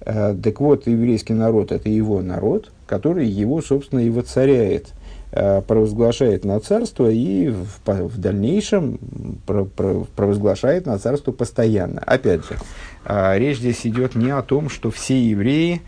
А, 0.02 0.36
так 0.36 0.60
вот, 0.60 0.88
еврейский 0.88 1.34
народ– 1.34 1.72
это 1.74 1.90
его 1.90 2.22
народ, 2.22 2.72
который 2.86 3.28
его, 3.28 3.62
собственно, 3.62 4.00
и 4.00 4.10
воцаряет. 4.10 4.94
э, 5.32 5.62
провозглашает 5.62 6.46
на 6.46 6.60
царство 6.62 7.10
и 7.10 7.50
в, 7.50 7.82
в 7.86 8.18
дальнейшем 8.18 8.98
провозглашает 10.16 10.86
на 10.86 10.98
царство 11.00 11.34
постоянно. 11.34 12.00
Опять 12.00 12.42
же, 12.46 12.56
речь 13.06 13.58
здесь 13.58 13.86
идет 13.86 14.16
не 14.16 14.30
о 14.30 14.42
том, 14.42 14.70
что 14.70 14.90
все 14.90 15.22
евреи 15.22 15.82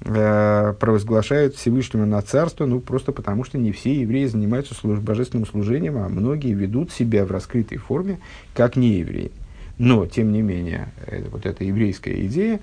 провозглашают 0.00 1.54
Всевышнего 1.54 2.04
на 2.04 2.20
царство, 2.20 2.66
ну, 2.66 2.80
просто 2.80 3.12
потому 3.12 3.44
что 3.44 3.56
не 3.56 3.72
все 3.72 3.94
евреи 4.00 4.26
занимаются 4.26 4.74
служ, 4.74 4.98
божественным 4.98 5.46
служением, 5.46 5.96
а 5.96 6.08
многие 6.08 6.52
ведут 6.52 6.92
себя 6.92 7.24
в 7.24 7.30
раскрытой 7.30 7.78
форме, 7.78 8.18
как 8.54 8.76
не 8.76 8.98
евреи. 8.98 9.30
Но, 9.78 10.06
тем 10.06 10.32
не 10.32 10.42
менее, 10.42 10.92
это, 11.06 11.30
вот 11.30 11.46
эта 11.46 11.64
еврейская 11.64 12.24
идея, 12.26 12.60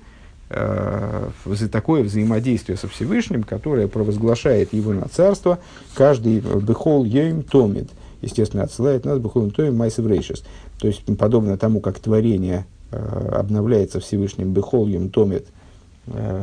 э, 0.50 1.28
за 1.44 1.68
такое 1.68 2.02
взаимодействие 2.02 2.78
со 2.78 2.88
Всевышним, 2.88 3.42
которое 3.42 3.88
провозглашает 3.88 4.72
его 4.72 4.92
на 4.92 5.08
царство, 5.08 5.58
каждый 5.94 6.40
бехол 6.40 7.04
ейм 7.04 7.42
томит, 7.42 7.90
естественно, 8.22 8.62
отсылает 8.62 9.04
нас 9.04 9.18
бехол 9.18 9.50
томит 9.50 9.74
майсев 9.74 10.06
рейшес. 10.06 10.44
То 10.78 10.86
есть, 10.86 11.02
подобно 11.18 11.58
тому, 11.58 11.80
как 11.80 11.98
творение 11.98 12.66
э, 12.90 12.96
обновляется 13.32 14.00
Всевышним 14.00 14.52
бехол 14.52 14.86
ейм 14.86 15.10
томит 15.10 15.46
э, 15.46 15.61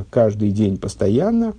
каждый 0.10 0.52
день 0.52 0.78
постоянно, 0.78 1.54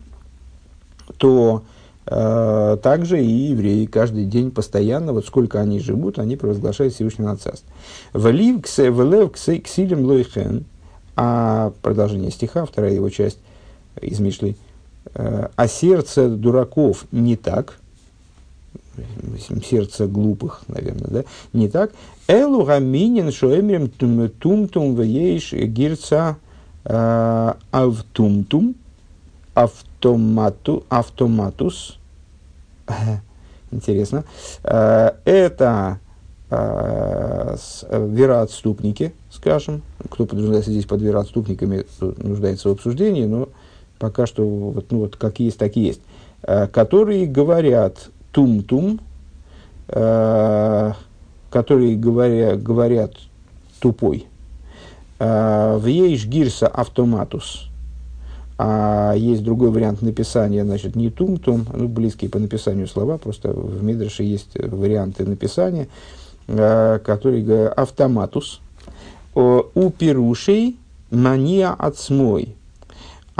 то 1.19 1.63
э, 2.07 2.77
также 2.83 3.23
и 3.23 3.29
евреи 3.29 3.87
каждый 3.87 4.25
день 4.25 4.51
постоянно, 4.51 5.13
вот 5.13 5.27
сколько 5.27 5.61
они 5.61 5.81
живут, 5.81 6.19
они 6.19 6.37
провозглашают 6.37 6.95
Всевышнего 6.95 7.29
на 7.29 7.37
царство. 7.37 7.69
Валив 8.13 8.63
ксилем 8.63 10.05
лойхен, 10.05 10.65
а 11.17 11.73
продолжение 11.83 12.31
стиха, 12.31 12.65
вторая 12.65 12.93
его 12.93 13.11
часть 13.11 13.39
из 14.01 14.21
Мишли, 14.21 14.57
э, 15.15 15.49
а 15.55 15.69
сердце 15.69 16.29
дураков 16.29 17.05
не 17.13 17.37
так, 17.37 17.79
сердце 19.69 20.07
глупых, 20.07 20.63
наверное, 20.69 21.09
да, 21.09 21.25
не 21.53 21.69
так. 21.69 21.93
Элу 22.29 22.65
гаминин 22.65 23.33
шоэмрем 23.33 23.89
тум-тум 23.89 24.95
вееш 24.95 25.53
гирца 25.53 26.37
э, 26.37 26.50
автум-тум, 26.93 28.75
автомату, 29.55 30.85
автоматус. 30.89 31.99
Интересно. 33.71 34.25
Э, 34.65 35.13
это 35.25 36.01
вероотступники, 36.51 39.15
скажем, 39.31 39.83
кто 40.11 40.27
подразумевается 40.27 40.73
здесь 40.73 40.85
под 40.85 41.01
вероотступниками, 41.01 41.87
нуждается 42.01 42.69
в 42.69 42.73
обсуждении, 42.73 43.25
но 43.25 43.49
пока 44.01 44.27
что 44.27 44.45
вот, 44.45 44.91
ну, 44.91 44.99
вот 45.01 45.17
как 45.17 45.39
есть, 45.39 45.59
так 45.59 45.77
и 45.77 45.81
есть, 45.81 46.01
э, 46.43 46.67
которые 46.67 47.27
говорят 47.27 48.09
тум-тум, 48.33 48.99
э, 49.89 50.93
которые 51.51 51.97
говоря, 51.97 52.57
говорят 52.57 53.13
тупой. 53.79 54.27
Э, 55.21 55.77
в 55.77 55.87
ейш 55.87 56.27
гирса 56.27 56.67
автоматус. 56.67 57.69
А 58.59 59.15
есть 59.17 59.45
другой 59.45 59.71
вариант 59.71 60.03
написания, 60.03 60.65
значит, 60.65 60.97
не 60.97 61.11
тум-тум, 61.11 61.67
ну, 61.73 61.87
близкие 61.87 62.29
по 62.29 62.39
написанию 62.39 62.89
слова, 62.89 63.17
просто 63.17 63.53
в 63.53 63.83
Мидрше 63.83 64.23
есть 64.23 64.51
варианты 64.55 65.25
написания, 65.25 65.89
которые 66.47 67.43
говорят 67.43 67.79
автоматус, 67.79 68.61
у 69.35 69.91
пирушей 69.91 70.77
мания 71.11 71.71
отсмой. 71.71 72.57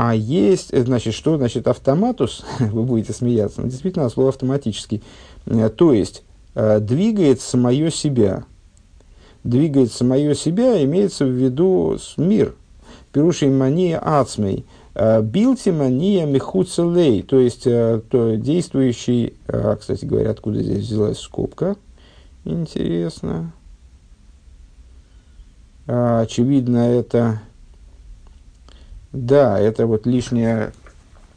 А 0.03 0.15
есть, 0.15 0.71
значит, 0.75 1.13
что 1.13 1.37
значит 1.37 1.69
автоматус? 1.69 2.43
Вы 2.59 2.85
будете 2.85 3.13
смеяться. 3.13 3.61
Ну, 3.61 3.69
действительно, 3.69 4.09
слово 4.09 4.31
автоматический. 4.31 5.03
Э, 5.45 5.69
то 5.69 5.93
есть, 5.93 6.23
э, 6.55 6.81
двигает 6.81 7.43
самое 7.43 7.91
себя. 7.91 8.45
Двигает 9.45 9.93
самое 9.93 10.35
себя, 10.35 10.83
имеется 10.85 11.25
в 11.25 11.31
виду 11.31 11.99
мир. 12.17 12.55
Пирушей 13.13 13.49
мания 13.49 13.99
ацмей. 13.99 14.67
Билти 14.95 15.71
мания 15.71 16.27
мехуцелей. 16.27 17.23
То 17.23 17.39
есть, 17.41 17.65
то 17.65 18.37
действующий... 18.37 19.35
Кстати 19.79 20.05
говоря, 20.05 20.31
откуда 20.31 20.63
здесь 20.63 20.85
взялась 20.85 21.19
скобка? 21.19 21.77
Интересно. 22.45 23.53
Очевидно, 25.87 26.79
это, 26.79 27.41
да, 29.13 29.59
это 29.59 29.87
вот 29.87 30.07
лишняя, 30.07 30.73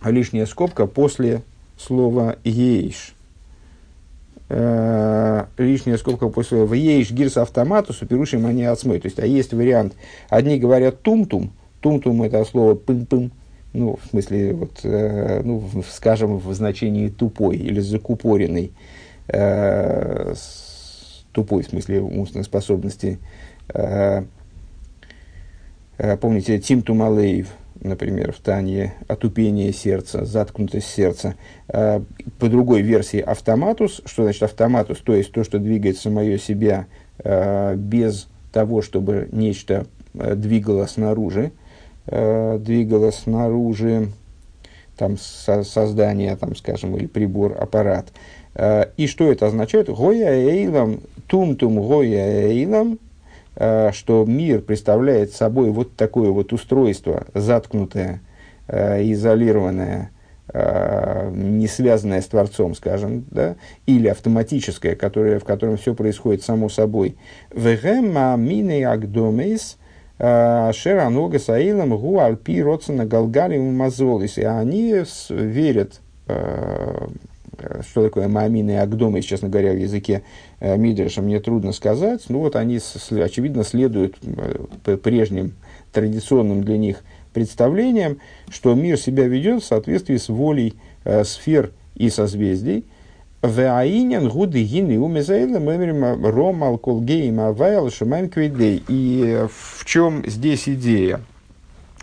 лишняя 0.03 0.45
скобка 0.45 0.85
после 0.85 1.41
слова 1.79 2.35
«ейш». 2.43 3.15
Э, 4.49 5.45
лишняя 5.57 5.97
скобка 5.97 6.27
после 6.29 6.57
слова 6.57 6.73
«ейш 6.73 7.11
гирс 7.11 7.37
автомату 7.37 7.93
суперушим 7.93 8.45
они 8.45 8.63
отсмой». 8.63 8.99
То 8.99 9.07
есть, 9.07 9.19
а 9.19 9.25
есть 9.25 9.53
вариант, 9.53 9.93
одни 10.29 10.59
говорят 10.59 11.01
«тум-тум», 11.01 11.53
«тум-тум» 11.81 12.23
это 12.23 12.43
слово 12.45 12.75
«пым-пым», 12.75 13.31
ну, 13.73 13.97
в 14.03 14.09
смысле, 14.09 14.53
вот, 14.53 14.81
э, 14.83 15.41
ну, 15.43 15.63
скажем, 15.89 16.37
в 16.37 16.53
значении 16.53 17.09
тупой 17.09 17.57
или 17.57 17.79
закупоренный, 17.79 18.71
э, 19.27 20.33
тупой, 21.31 21.63
в 21.63 21.67
смысле 21.67 22.01
умственной 22.01 22.43
способности, 22.43 23.19
э, 23.73 24.23
Э, 25.97 26.17
помните, 26.17 26.59
Тим 26.59 26.81
Тумалеев, 26.81 27.47
например, 27.79 28.31
в 28.31 28.39
Тане 28.39 28.93
«Отупение 29.07 29.73
сердца», 29.73 30.25
«Заткнутость 30.25 30.87
сердца». 30.87 31.35
Э, 31.67 32.01
по 32.39 32.47
другой 32.47 32.81
версии 32.81 33.19
«автоматус». 33.19 34.01
Что 34.05 34.23
значит 34.23 34.43
автоматус? 34.43 34.99
То 34.99 35.15
есть 35.15 35.31
то, 35.31 35.43
что 35.43 35.59
двигает 35.59 35.97
самое 35.97 36.37
себя 36.39 36.87
э, 37.19 37.75
без 37.75 38.27
того, 38.51 38.81
чтобы 38.81 39.29
нечто 39.31 39.85
двигало 40.13 40.85
снаружи. 40.85 41.51
Двигало 42.05 43.11
снаружи 43.11 44.09
там, 44.97 45.17
создание, 45.17 46.35
там, 46.35 46.55
скажем, 46.55 46.95
или 46.95 47.07
прибор, 47.07 47.57
аппарат. 47.59 48.07
И 48.97 49.07
что 49.07 49.31
это 49.31 49.47
означает? 49.47 49.89
Гоя 49.89 50.29
эйлам, 50.29 50.99
тум-тум 51.27 51.81
гоя 51.81 52.47
эйлам, 52.47 52.99
что 53.55 54.25
мир 54.27 54.61
представляет 54.61 55.33
собой 55.33 55.69
вот 55.69 55.95
такое 55.95 56.29
вот 56.31 56.53
устройство, 56.53 57.27
заткнутое, 57.33 58.21
э, 58.67 59.03
изолированное, 59.11 60.11
э, 60.51 61.31
не 61.33 61.67
связанное 61.67 62.21
с 62.21 62.25
Творцом, 62.25 62.73
скажем, 62.75 63.25
да, 63.29 63.55
или 63.85 64.07
автоматическое, 64.07 64.95
которое, 64.95 65.39
в 65.39 65.43
котором 65.43 65.77
все 65.77 65.93
происходит 65.93 66.43
само 66.43 66.69
собой. 66.69 67.15
Вегема 67.53 68.35
мины 68.37 68.83
агдомейс 68.85 69.77
шеранога 70.17 71.39
саилам 71.39 71.97
гу 71.97 72.19
альпи 72.19 72.61
родсона 72.63 73.05
галгали 73.05 73.57
мазолис. 73.57 74.37
И 74.37 74.43
они 74.43 75.03
верят 75.29 75.99
Э, 77.57 77.81
что 77.87 78.03
такое 78.03 78.27
маамин 78.27 78.69
и 78.69 78.73
агдомы, 78.73 79.21
честно 79.21 79.49
говоря, 79.49 79.73
в 79.73 79.77
языке 79.77 80.13
э, 80.13 80.52
Мидриша, 80.63 81.21
мне 81.21 81.39
трудно 81.39 81.73
сказать. 81.73 82.25
Ну 82.29 82.39
вот 82.39 82.55
они, 82.55 82.79
очевидно, 83.11 83.63
следуют 83.63 84.17
э, 84.85 84.97
прежним 84.97 85.53
традиционным 85.91 86.63
для 86.63 86.77
них 86.77 87.03
представлениям, 87.33 88.17
что 88.49 88.73
мир 88.73 88.97
себя 88.97 89.27
ведет 89.27 89.63
в 89.63 89.65
соответствии 89.65 90.17
с 90.17 90.29
волей 90.29 90.75
э, 91.03 91.23
сфер 91.23 91.71
и 91.95 92.09
созвездий. 92.09 92.85
Веаинен 93.41 94.29
гуды 94.29 94.63
гины 94.63 94.99
умезаила 94.99 95.57
мемерим 95.57 96.25
ром 96.25 96.63
алколгейм 96.63 97.41
авайл 97.41 97.91
шумайм 97.91 98.29
квейдей. 98.29 98.83
И 98.87 99.45
в 99.51 99.83
чем 99.85 100.23
здесь 100.25 100.69
идея? 100.69 101.19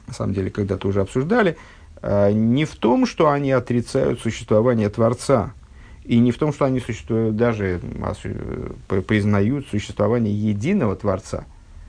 На 0.06 0.12
самом 0.12 0.34
деле, 0.34 0.50
когда-то 0.50 0.88
уже 0.88 1.00
обсуждали– 1.00 1.56
Э, 2.02 2.30
не 2.32 2.64
в 2.64 2.76
том, 2.76 3.06
что 3.06 3.30
они 3.30 3.52
отрицают 3.52 4.20
существование 4.20 4.88
Творца, 4.88 5.52
и 6.04 6.18
не 6.18 6.32
в 6.32 6.38
том, 6.38 6.52
что 6.52 6.64
они 6.64 6.80
существуют, 6.80 7.36
даже 7.36 7.80
э, 8.88 9.00
признают 9.02 9.68
существование 9.68 10.34
единого 10.34 10.96
Творца, 10.96 11.44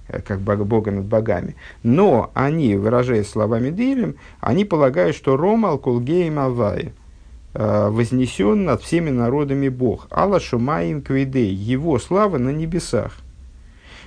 э, 0.08 0.22
как 0.22 0.42
Бога 0.42 0.92
над 0.92 1.06
богами. 1.06 1.56
Но 1.84 2.32
они, 2.34 2.76
выражаясь 2.76 3.30
словами 3.30 3.70
Дилем, 3.70 4.16
они 4.40 4.66
полагают, 4.66 5.16
что 5.16 5.38
Ромал 5.38 5.78
Кулгейм 5.78 6.40
Авай 6.40 6.94
вознесен 7.54 8.64
над 8.64 8.82
всеми 8.82 9.10
народами 9.10 9.68
Бог. 9.68 10.08
Алла 10.10 10.40
Шумаим 10.40 11.02
Квидей, 11.02 11.54
его 11.54 12.00
слава 12.00 12.38
на 12.38 12.52
небесах. 12.52 13.18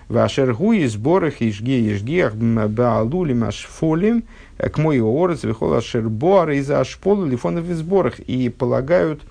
Вашергу 0.09 0.73
и 0.73 0.87
сборах 0.87 1.43
и 1.43 1.53
жги 1.53 1.91
и 1.91 1.95
жгиах 1.95 2.35
баалулим 2.35 3.45
ашфолим 3.45 4.25
к 4.57 4.79
мой 4.79 5.01
орец 5.01 5.45
вихола 5.45 5.83
шербоар 5.83 6.51
из 6.51 6.71
ашпола 6.71 7.27
лифонов 7.27 7.69
и 7.69 7.73
сборах. 7.75 8.19
И 8.21 8.49
полагают, 8.49 9.23
э, 9.23 9.27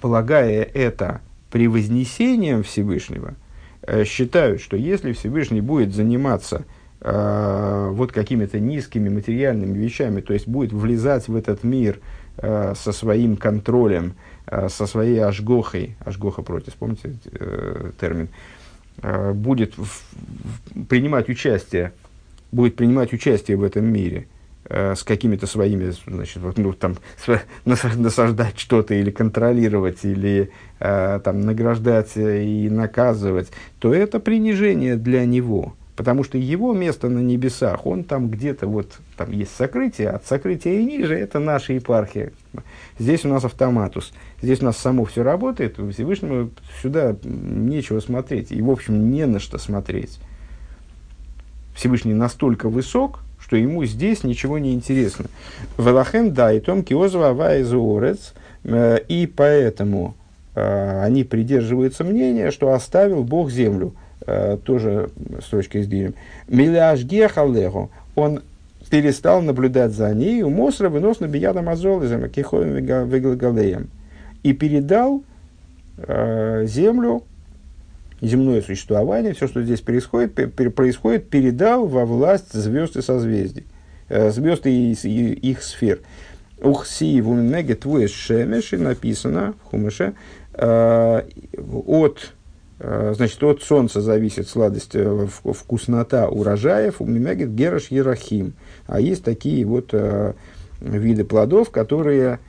полагая 0.00 0.62
это 0.62 1.20
при 1.52 1.68
вознесением 1.68 2.62
Всевышнего, 2.62 3.34
э, 3.82 4.04
считают, 4.04 4.60
что 4.60 4.76
если 4.76 5.12
Всевышний 5.12 5.60
будет 5.60 5.94
заниматься 5.94 6.64
э, 7.00 7.88
вот 7.92 8.10
какими-то 8.10 8.58
низкими 8.58 9.08
материальными 9.10 9.78
вещами, 9.78 10.22
то 10.22 10.32
есть 10.32 10.48
будет 10.48 10.72
влезать 10.72 11.28
в 11.28 11.36
этот 11.36 11.62
мир 11.62 12.00
э, 12.38 12.74
со 12.74 12.92
своим 12.92 13.36
контролем, 13.36 14.14
э, 14.46 14.68
со 14.68 14.86
своей 14.86 15.22
ажгохой, 15.22 15.96
ажгоха 16.00 16.42
против, 16.42 16.74
помните 16.74 17.16
э, 17.32 17.90
термин, 18.00 18.28
э, 19.02 19.32
будет 19.32 19.76
в, 19.76 19.84
в, 19.84 20.84
принимать 20.88 21.28
участие, 21.28 21.92
будет 22.50 22.76
принимать 22.76 23.12
участие 23.12 23.58
в 23.58 23.62
этом 23.62 23.84
мире 23.84 24.26
э, 24.72 24.94
с 24.96 25.02
какими-то 25.02 25.46
своими, 25.46 25.92
значит, 26.06 26.42
вот, 26.42 26.58
ну, 26.58 26.72
там, 26.72 26.96
насаждать 27.64 28.58
что-то 28.58 28.94
или 28.94 29.10
контролировать, 29.10 30.04
или 30.04 30.50
э, 30.80 31.20
там, 31.22 31.40
награждать 31.42 32.16
и 32.16 32.68
наказывать, 32.70 33.50
то 33.78 33.94
это 33.94 34.18
принижение 34.18 34.96
для 34.96 35.24
него 35.26 35.74
потому 35.94 36.24
что 36.24 36.38
его 36.38 36.72
место 36.72 37.08
на 37.08 37.18
небесах, 37.20 37.86
он 37.86 38.04
там 38.04 38.30
где-то, 38.30 38.66
вот 38.66 38.98
там 39.16 39.30
есть 39.30 39.54
сокрытие, 39.54 40.10
от 40.10 40.26
сокрытия 40.26 40.80
и 40.80 40.84
ниже 40.84 41.14
это 41.14 41.38
наша 41.38 41.74
епархия. 41.74 42.32
Здесь 42.98 43.24
у 43.24 43.28
нас 43.28 43.44
автоматус, 43.44 44.12
здесь 44.40 44.62
у 44.62 44.64
нас 44.64 44.78
само 44.78 45.04
все 45.04 45.22
работает, 45.22 45.78
у 45.78 45.90
Всевышнего 45.90 46.50
сюда 46.80 47.14
нечего 47.22 48.00
смотреть, 48.00 48.52
и 48.52 48.62
в 48.62 48.70
общем 48.70 49.10
не 49.10 49.26
на 49.26 49.38
что 49.38 49.58
смотреть. 49.58 50.18
Всевышний 51.74 52.14
настолько 52.14 52.68
высок, 52.68 53.20
что 53.52 53.58
ему 53.58 53.84
здесь 53.84 54.24
ничего 54.24 54.58
не 54.58 54.72
интересно. 54.72 55.26
Велахем 55.76 56.32
да, 56.32 56.54
и 56.54 56.60
том 56.60 56.82
киозва 56.82 57.28
аваизуорец, 57.28 58.32
э, 58.64 59.00
и 59.08 59.26
поэтому 59.26 60.14
э, 60.54 61.02
они 61.02 61.22
придерживаются 61.22 62.02
мнения, 62.02 62.50
что 62.50 62.72
оставил 62.72 63.24
Бог 63.24 63.50
землю– 63.50 63.94
Э, 64.24 64.56
тоже 64.64 65.10
строчка 65.44 65.80
из 65.80 65.88
Дилем. 65.88 66.14
Миляш 66.46 67.02
гехалеху, 67.02 67.90
он 68.14 68.40
перестал 68.88 69.42
наблюдать 69.42 69.90
за 69.92 70.14
ней, 70.14 70.42
у 70.42 70.48
Мосра 70.48 70.88
вынос 70.88 71.18
на 71.18 71.26
биядом 71.26 71.68
азолизом, 71.68 72.30
кихоем 72.30 72.86
выглагалеем, 73.08 73.88
и 74.44 74.52
передал 74.52 75.24
землю, 75.98 77.24
земное 78.22 78.62
существование, 78.62 79.34
все, 79.34 79.48
что 79.48 79.62
здесь 79.62 79.80
происходит, 79.80 80.34
пер, 80.34 80.70
происходит, 80.70 81.28
передал 81.28 81.86
во 81.86 82.06
власть 82.06 82.52
звезд 82.52 82.96
и 82.96 83.02
созвездий, 83.02 83.66
э, 84.08 84.30
и, 84.64 84.92
и 84.92 85.32
их 85.50 85.62
сфер. 85.62 86.00
Ухси 86.62 87.20
в 87.20 87.30
умнеге 87.30 87.74
твой 87.74 88.06
шемеш, 88.06 88.70
написано 88.72 89.54
в 89.64 89.70
Хумыше, 89.70 90.14
э, 90.54 91.22
от 91.86 92.32
Э, 92.84 93.12
значит, 93.14 93.40
от 93.44 93.62
солнца 93.62 94.00
зависит 94.00 94.48
сладость, 94.48 94.96
вкуснота 94.96 96.28
урожаев, 96.28 97.00
у 97.00 97.06
мимегет 97.06 97.54
гераш 97.54 97.92
ерахим. 97.92 98.54
А 98.88 99.00
есть 99.00 99.22
такие 99.22 99.64
вот 99.64 99.94
виды 100.80 101.24
плодов, 101.24 101.70
которые, 101.70 102.40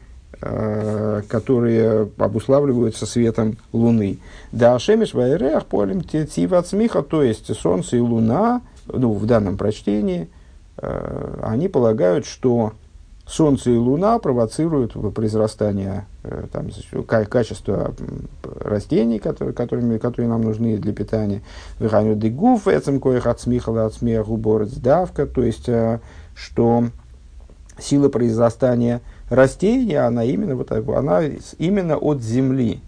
которые 1.28 2.10
обуславливаются 2.18 3.06
светом 3.06 3.58
луны. 3.72 4.20
Да, 4.52 4.78
шемиш 4.80 5.14
вайрех 5.14 5.66
полем 5.66 6.02
тива 6.02 6.62
смеха, 6.62 7.02
то 7.02 7.24
есть 7.24 7.56
солнце 7.56 7.98
и 7.98 8.00
луна, 8.00 8.62
ну, 8.88 9.14
в 9.14 9.26
данном 9.26 9.58
прочтении, 9.58 10.30
э, 10.78 11.40
они 11.42 11.68
полагают, 11.70 12.26
что 12.26 12.74
Солнце 13.26 13.72
и 13.72 13.78
Луна 13.78 14.20
провоцируют 14.20 14.94
произрастание 15.16 16.08
э, 16.24 16.46
там, 16.52 16.70
качества 17.06 17.96
растений, 18.60 19.20
которые, 19.20 19.54
которыми, 19.54 19.98
которые 19.98 20.30
нам 20.30 20.42
нужны 20.42 20.78
для 20.78 20.92
питания. 20.92 21.42
Виханю 21.80 22.16
дегуф, 22.16 22.68
эцем 22.68 23.00
коих 23.00 23.26
от 23.26 23.40
смихала 23.40 23.86
от 23.86 23.94
смеху 23.94 24.36
борец 24.36 24.74
давка, 24.74 25.26
то 25.26 25.42
есть, 25.42 25.70
э, 25.70 26.02
что 26.36 26.90
сила 27.80 28.10
произрастания 28.10 29.02
растения, 29.34 30.00
она 30.00 30.24
именно, 30.24 30.56
вот, 30.56 30.72
она 30.72 31.24
именно 31.58 31.98
от 31.98 32.22
земли. 32.22 32.82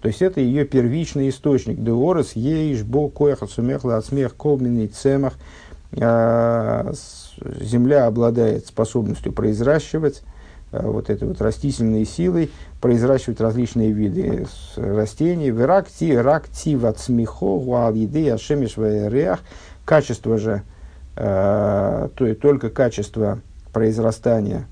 То 0.00 0.08
есть 0.08 0.22
это 0.22 0.40
ее 0.40 0.64
первичный 0.64 1.28
источник. 1.28 1.82
Деорес, 1.82 2.32
ейш, 2.32 2.82
бо, 2.82 3.08
коях, 3.08 3.40
сумехла, 3.48 3.96
от 3.96 4.06
смех, 4.06 4.36
колминый, 4.36 4.86
цемах, 4.86 5.34
э, 5.92 6.92
земля 7.60 8.06
обладает 8.06 8.66
способностью 8.66 9.32
произращивать 9.32 10.22
э, 10.70 10.80
вот 10.86 11.10
этой 11.10 11.26
вот 11.26 11.40
растительной 11.40 12.04
силой, 12.04 12.50
произращивать 12.80 13.40
различные 13.40 13.90
виды 13.90 14.46
растений. 14.76 15.50
Веракти, 15.50 16.16
ракти, 16.16 16.76
вацмихо, 16.76 17.58
гуал, 17.58 17.92
еды, 17.94 18.30
ашемиш, 18.30 18.76
реах. 18.76 19.40
Качество 19.84 20.38
же, 20.38 20.62
э, 21.16 22.08
то 22.14 22.26
есть 22.26 22.38
только 22.40 22.70
качество 22.70 23.40
произрастания 23.72 24.68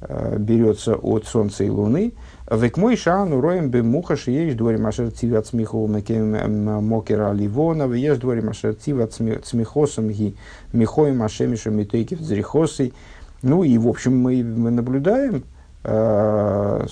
берется 0.00 0.94
от 0.94 1.26
Солнца 1.26 1.64
и 1.64 1.70
Луны. 1.70 2.12
Век 2.50 2.76
мой 2.76 2.96
шану 2.96 3.40
роем 3.40 3.70
бы 3.70 3.82
муха 3.82 4.16
шиеш 4.16 4.54
дворим 4.54 4.86
ашер 4.86 5.10
циват 5.10 5.46
смеху 5.46 5.86
мокера 5.86 7.32
ливона, 7.32 7.86
веш 7.86 8.18
дворим 8.18 8.50
ашер 8.50 8.74
циват 8.74 9.12
смехосом 9.14 10.08
ги 10.08 10.36
михоем 10.72 11.22
ашемишем 11.22 11.76
митейки 11.76 12.14
взрихосой. 12.14 12.94
Ну 13.42 13.64
и, 13.64 13.76
в 13.78 13.86
общем, 13.86 14.18
мы, 14.18 14.42
мы 14.42 14.70
наблюдаем, 14.70 15.44
э, 15.84 16.86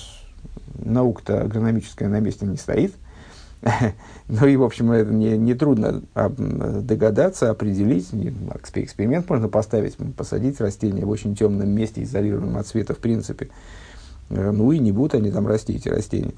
наука-то 0.78 1.42
агрономическая 1.42 2.08
на 2.08 2.20
месте 2.20 2.46
не 2.46 2.56
стоит, 2.56 2.94
ну 4.28 4.46
и, 4.46 4.56
в 4.56 4.62
общем, 4.62 4.92
это 4.92 5.12
не, 5.12 5.36
не 5.36 5.54
трудно 5.54 6.02
догадаться, 6.14 7.50
определить. 7.50 8.08
Эксперимент 8.74 9.28
можно 9.28 9.48
поставить, 9.48 9.96
посадить 10.16 10.60
растение 10.60 11.04
в 11.04 11.10
очень 11.10 11.34
темном 11.34 11.70
месте, 11.70 12.02
изолированном 12.02 12.58
от 12.58 12.66
света, 12.66 12.94
в 12.94 12.98
принципе. 12.98 13.50
Э, 14.30 14.50
ну 14.50 14.72
и 14.72 14.78
не 14.78 14.92
будут 14.92 15.14
они 15.14 15.30
там 15.30 15.46
расти, 15.46 15.74
эти 15.74 15.88
растения. 15.88 16.34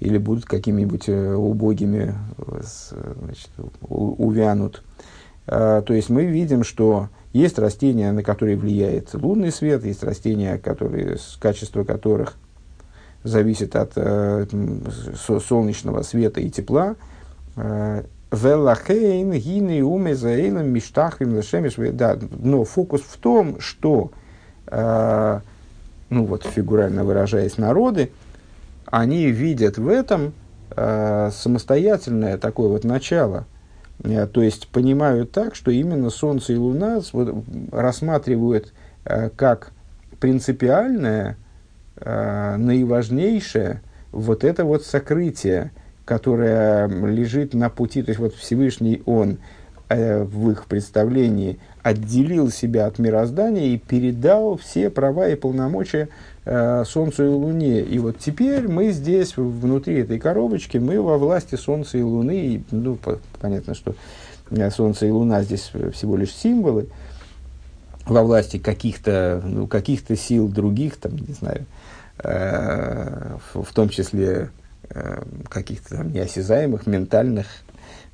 Или 0.00 0.18
будут 0.18 0.46
какими-нибудь 0.46 1.08
э, 1.08 1.34
убогими, 1.34 2.14
э, 2.38 2.60
значит, 3.22 3.50
увянут. 3.80 4.82
То 5.46 5.84
есть 5.88 6.10
мы 6.10 6.26
видим, 6.26 6.62
что 6.62 7.08
есть 7.32 7.58
растения, 7.58 8.12
на 8.12 8.22
которые 8.22 8.56
влияет 8.56 9.12
лунный 9.14 9.50
свет, 9.50 9.84
есть 9.84 10.04
растения, 10.04 10.58
которые, 10.58 11.16
качество 11.40 11.82
которых 11.82 12.36
зависит 13.22 13.76
от 13.76 13.94
солнечного 13.94 16.02
света 16.02 16.40
и 16.40 16.50
тепла. 16.50 16.96
Велахейн, 17.56 19.32
гины, 19.32 19.82
уме, 19.82 20.14
заэйном, 20.14 20.68
миштахрим, 20.68 21.36
лешемиш. 21.36 21.74
Да, 21.94 22.18
но 22.30 22.64
фокус 22.64 23.02
в 23.02 23.16
том, 23.18 23.60
что 23.60 24.12
ну 26.10 26.24
вот 26.24 26.44
фигурально 26.44 27.04
выражаясь, 27.04 27.56
народы, 27.56 28.10
они 28.86 29.30
видят 29.30 29.78
в 29.78 29.88
этом 29.88 30.34
э, 30.76 31.30
самостоятельное 31.32 32.36
такое 32.36 32.68
вот 32.68 32.84
начало, 32.84 33.46
э, 34.02 34.26
то 34.26 34.42
есть 34.42 34.68
понимают 34.68 35.30
так, 35.30 35.54
что 35.54 35.70
именно 35.70 36.10
Солнце 36.10 36.54
и 36.54 36.56
Луна 36.56 37.00
вот, 37.12 37.44
рассматривают 37.70 38.72
э, 39.04 39.30
как 39.30 39.70
принципиальное, 40.18 41.36
э, 42.00 42.56
наиважнейшее 42.56 43.82
вот 44.12 44.44
это 44.44 44.64
вот 44.64 44.84
сокрытие, 44.84 45.70
которое 46.04 46.88
лежит 46.88 47.54
на 47.54 47.70
пути, 47.70 48.02
то 48.02 48.10
есть 48.10 48.20
вот 48.20 48.34
Всевышний 48.34 49.02
Он 49.06 49.38
э, 49.88 50.22
в 50.24 50.50
их 50.50 50.66
представлении– 50.66 51.58
отделил 51.82 52.50
себя 52.50 52.86
от 52.86 52.98
мироздания 52.98 53.68
и 53.68 53.78
передал 53.78 54.56
все 54.56 54.90
права 54.90 55.28
и 55.28 55.34
полномочия 55.34 56.08
э, 56.44 56.84
Солнцу 56.86 57.24
и 57.24 57.28
Луне. 57.28 57.80
И 57.80 57.98
вот 57.98 58.18
теперь 58.18 58.68
мы 58.68 58.90
здесь, 58.90 59.36
внутри 59.36 60.00
этой 60.00 60.18
коробочки, 60.18 60.78
мы 60.78 61.00
во 61.00 61.18
власти 61.18 61.54
Солнца 61.54 61.98
и 61.98 62.02
Луны. 62.02 62.38
И, 62.38 62.62
ну, 62.70 62.96
по, 62.96 63.18
понятно, 63.40 63.74
что 63.74 63.94
э, 64.50 64.70
Солнце 64.70 65.06
и 65.06 65.10
Луна 65.10 65.42
здесь 65.42 65.70
всего 65.92 66.16
лишь 66.16 66.32
символы 66.34 66.88
во 68.06 68.22
власти 68.22 68.58
каких-то 68.58 69.42
ну, 69.44 69.66
каких 69.66 70.02
сил 70.18 70.48
других, 70.48 70.96
там, 70.96 71.16
не 71.16 71.34
знаю, 71.34 71.60
э, 71.60 71.64
в, 72.22 73.62
в 73.62 73.72
том 73.72 73.88
числе 73.88 74.50
э, 74.88 75.22
каких-то 75.48 75.96
там 75.96 76.12
неосязаемых, 76.12 76.86
ментальных 76.86 77.46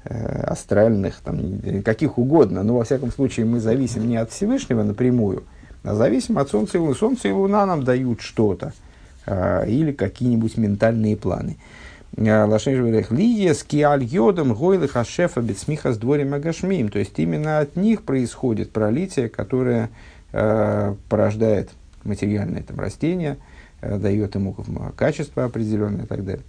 Э, 0.09 0.43
астральных, 0.43 1.17
там, 1.17 1.61
каких 1.85 2.17
угодно, 2.17 2.63
но 2.63 2.77
во 2.77 2.85
всяком 2.85 3.11
случае 3.11 3.45
мы 3.45 3.59
зависим 3.59 4.09
не 4.09 4.17
от 4.17 4.31
Всевышнего 4.31 4.85
напрямую, 4.85 5.43
а 5.83 5.97
зависим 5.97 6.39
от 6.39 6.49
Солнца 6.49 6.79
и 6.79 6.81
Луны. 6.81 6.95
Солнце 6.95 7.29
и 7.29 7.33
Луна 7.33 7.67
нам 7.67 7.83
дают 7.83 8.21
что-то 8.21 8.73
э, 9.27 9.69
или 9.69 9.91
какие-нибудь 9.91 10.59
ментальные 10.59 11.17
планы. 11.17 11.57
Э, 12.17 12.45
Лашенжвелех 12.45 13.11
Лия 13.11 13.53
с 13.53 13.65
киаль 13.65 14.05
йодом 14.05 14.55
гойлых 14.55 14.97
ашефа 14.97 15.41
бецмиха 15.41 15.93
с 15.93 15.99
дворем 15.99 16.35
агашмим. 16.35 16.89
То 16.89 17.01
есть 17.01 17.19
именно 17.19 17.59
от 17.59 17.75
них 17.75 18.03
происходит 18.05 18.71
пролитие, 18.71 19.29
которое 19.29 19.91
э, 20.31 20.95
порождает 21.09 21.71
материальное 22.05 22.63
там, 22.63 22.79
растение, 22.79 23.39
э, 23.39 23.56
дает 23.99 24.35
ему 24.35 24.57
качество 24.97 25.45
определенное 25.45 26.05
и 26.05 26.07
так 26.07 26.25
далее. 26.25 26.45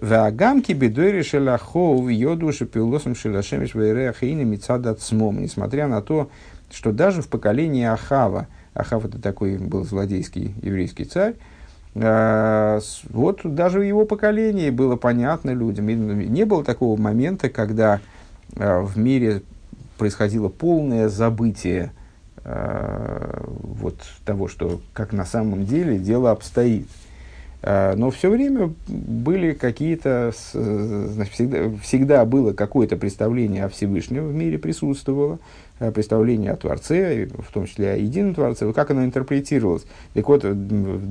Вагамки 0.00 0.72
бедойри 0.72 1.22
шелахов 1.22 2.08
йоду 2.10 2.52
шепилосом 2.52 3.14
шелашемиш 3.14 3.74
вейреахейна 3.74 4.42
мицадат 4.42 5.00
смом. 5.00 5.40
Несмотря 5.40 5.86
на 5.86 6.02
то, 6.02 6.30
что 6.70 6.92
даже 6.92 7.22
в 7.22 7.28
поколении 7.28 7.84
Ахава, 7.84 8.46
Ахав 8.74 9.04
это 9.04 9.20
такой 9.20 9.58
был 9.58 9.84
злодейский 9.84 10.54
еврейский 10.62 11.04
царь, 11.04 11.34
Вот 11.94 13.40
даже 13.44 13.80
в 13.80 13.82
его 13.82 14.04
поколении 14.04 14.70
было 14.70 14.96
понятно 14.96 15.50
людям. 15.50 15.86
Не 15.88 16.44
было 16.44 16.64
такого 16.64 17.00
момента, 17.00 17.48
когда 17.48 18.00
в 18.54 18.96
мире 18.96 19.42
происходило 19.98 20.48
полное 20.48 21.08
забытие 21.08 21.92
вот 22.44 23.96
того, 24.24 24.48
что 24.48 24.80
как 24.92 25.12
на 25.12 25.24
самом 25.24 25.66
деле 25.66 25.98
дело 25.98 26.30
обстоит. 26.30 26.86
А, 27.62 27.94
но 27.94 28.10
все 28.10 28.30
время 28.30 28.72
были 28.88 29.52
какие-то, 29.52 30.32
значит, 30.52 31.34
всегда, 31.34 31.70
всегда 31.82 32.24
было 32.24 32.52
какое-то 32.52 32.96
представление 32.96 33.64
о 33.64 33.68
Всевышнем 33.68 34.28
в 34.28 34.34
мире 34.34 34.58
присутствовало, 34.58 35.38
а, 35.78 35.90
представление 35.92 36.52
о 36.52 36.56
Творце, 36.56 37.26
в 37.26 37.52
том 37.52 37.66
числе 37.66 37.92
о 37.92 37.96
едином 37.96 38.34
Творце, 38.34 38.72
как 38.72 38.90
оно 38.90 39.04
интерпретировалось. 39.04 39.84
Так 40.14 40.26
вот, 40.28 40.44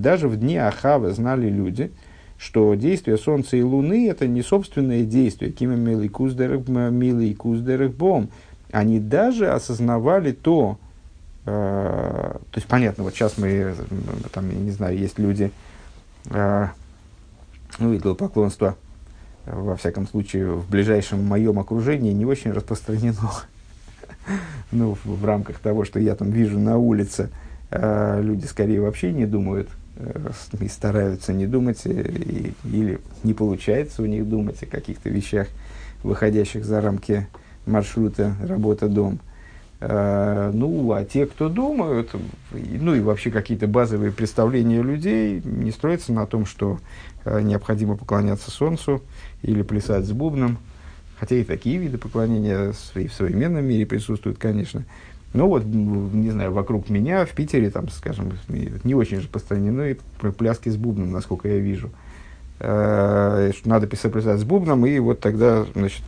даже 0.01 0.27
в 0.27 0.37
дни 0.37 0.57
Ахавы 0.57 1.11
знали 1.11 1.49
люди, 1.49 1.91
что 2.39 2.73
действие 2.73 3.17
Солнца 3.17 3.55
и 3.55 3.61
Луны– 3.61 4.09
это 4.09 4.25
не 4.27 4.41
собственное 4.41 5.03
действие, 5.03 5.51
кима 5.51 5.75
милый 5.75 6.09
куздерых 6.09 7.93
бом. 7.93 8.29
Они 8.71 8.99
даже 8.99 9.51
осознавали 9.51 10.31
то, 10.31 10.79
э, 10.81 10.88
то 11.49 12.55
есть 12.55 12.67
понятно, 12.67 13.03
вот 13.03 13.13
сейчас 13.13 13.37
мы, 13.37 13.73
там, 14.31 14.49
я 14.49 14.59
не 14.59 14.71
знаю, 14.71 14.97
есть 14.97 15.17
люди, 15.17 15.51
а, 16.29 16.71
ну, 17.79 17.95
идолопоклонство, 17.95 18.75
во 19.45 19.75
всяком 19.75 20.07
случае, 20.07 20.51
в 20.51 20.69
ближайшем 20.69 21.23
моем 21.23 21.59
окружении 21.59 22.11
не 22.11 22.25
очень 22.25 22.51
распространено. 22.51 23.31
ну, 24.71 24.95
в, 24.95 25.05
в 25.05 25.25
рамках 25.25 25.59
того, 25.59 25.85
что 25.85 25.99
я 25.99 26.15
там 26.15 26.29
вижу 26.31 26.59
на 26.59 26.77
улице, 26.77 27.29
э, 27.71 28.21
люди 28.21 28.45
скорее 28.45 28.81
вообще 28.81 29.11
не 29.11 29.25
думают 29.25 29.69
э, 29.97 30.31
и 30.59 30.67
стараются 30.67 31.33
не 31.33 31.47
думать, 31.47 31.81
э, 31.85 31.91
и, 31.91 32.53
или 32.65 32.99
не 33.23 33.33
получается 33.33 34.01
у 34.03 34.05
них 34.05 34.27
думать 34.27 34.61
о 34.61 34.65
каких-то 34.65 35.09
вещах, 35.09 35.47
выходящих 36.03 36.65
за 36.65 36.81
рамки 36.81 37.27
маршрута 37.65 38.35
работа-дом. 38.41 39.19
Э, 39.81 40.51
ну, 40.53 40.91
а 40.91 41.05
те, 41.05 41.25
кто 41.25 41.47
думают, 41.47 42.11
ну 42.51 42.95
и 42.95 42.99
вообще 42.99 43.31
какие-то 43.31 43.67
базовые 43.67 44.11
представления 44.11 44.81
людей 44.81 45.41
не 45.43 45.71
строятся 45.71 46.11
на 46.11 46.25
том, 46.25 46.45
что 46.45 46.79
э, 47.23 47.41
необходимо 47.41 47.95
поклоняться 47.95 48.51
Солнцу 48.51 49.01
или 49.41 49.61
плясать 49.61 50.05
с 50.05 50.11
бубном. 50.11 50.57
Хотя 51.17 51.35
и 51.35 51.43
такие 51.43 51.77
виды 51.77 51.97
поклонения 51.97 52.73
и 52.95 53.07
в 53.07 53.13
современном 53.13 53.65
мире 53.65 53.85
присутствуют, 53.85 54.37
конечно. 54.37 54.83
Но 55.33 55.47
вот, 55.47 55.63
не 55.63 56.31
знаю, 56.31 56.51
вокруг 56.53 56.89
меня, 56.89 57.25
в 57.25 57.31
Питере, 57.31 57.69
там, 57.69 57.89
скажем, 57.89 58.33
не 58.47 58.95
очень 58.95 59.19
распространены 59.19 59.97
пляски 60.37 60.69
с 60.69 60.75
бубном, 60.75 61.11
насколько 61.11 61.47
я 61.47 61.59
вижу. 61.59 61.89
Э, 62.59 63.51
надо 63.63 63.87
плясать 63.87 64.39
с 64.39 64.43
бубном, 64.43 64.85
и 64.85 64.99
вот 64.99 65.21
тогда, 65.21 65.65
значит, 65.73 66.03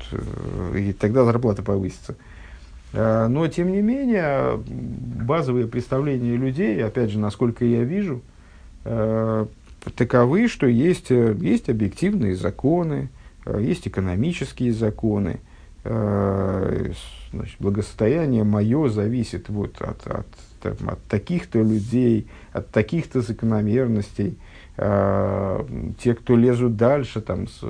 и 0.75 0.91
тогда 0.91 1.23
зарплата 1.23 1.61
повысится. 1.61 2.15
Э, 2.93 3.27
но, 3.27 3.47
тем 3.47 3.71
не 3.71 3.81
менее, 3.81 4.57
базовые 4.57 5.67
представления 5.67 6.35
людей, 6.35 6.83
опять 6.83 7.11
же, 7.11 7.19
насколько 7.19 7.65
я 7.65 7.83
вижу, 7.83 8.21
э, 8.83 9.45
таковы, 9.95 10.47
что 10.47 10.67
есть, 10.67 11.09
есть 11.09 11.69
объективные 11.69 12.35
законы, 12.35 13.09
э, 13.45 13.59
есть 13.61 13.87
экономические 13.87 14.73
законы. 14.73 15.39
Значит, 15.83 17.55
благосостояние 17.57 18.43
мое 18.43 18.87
зависит 18.89 19.49
вот 19.49 19.81
от, 19.81 20.05
от, 20.05 20.27
от 20.63 21.03
таких-то 21.05 21.57
людей, 21.57 22.27
от 22.53 22.69
таких-то 22.69 23.21
закономерностей– 23.21 24.37
те, 24.81 26.15
кто 26.15 26.35
лезут 26.35 26.75
дальше, 26.75 27.21
там, 27.21 27.47
с, 27.47 27.61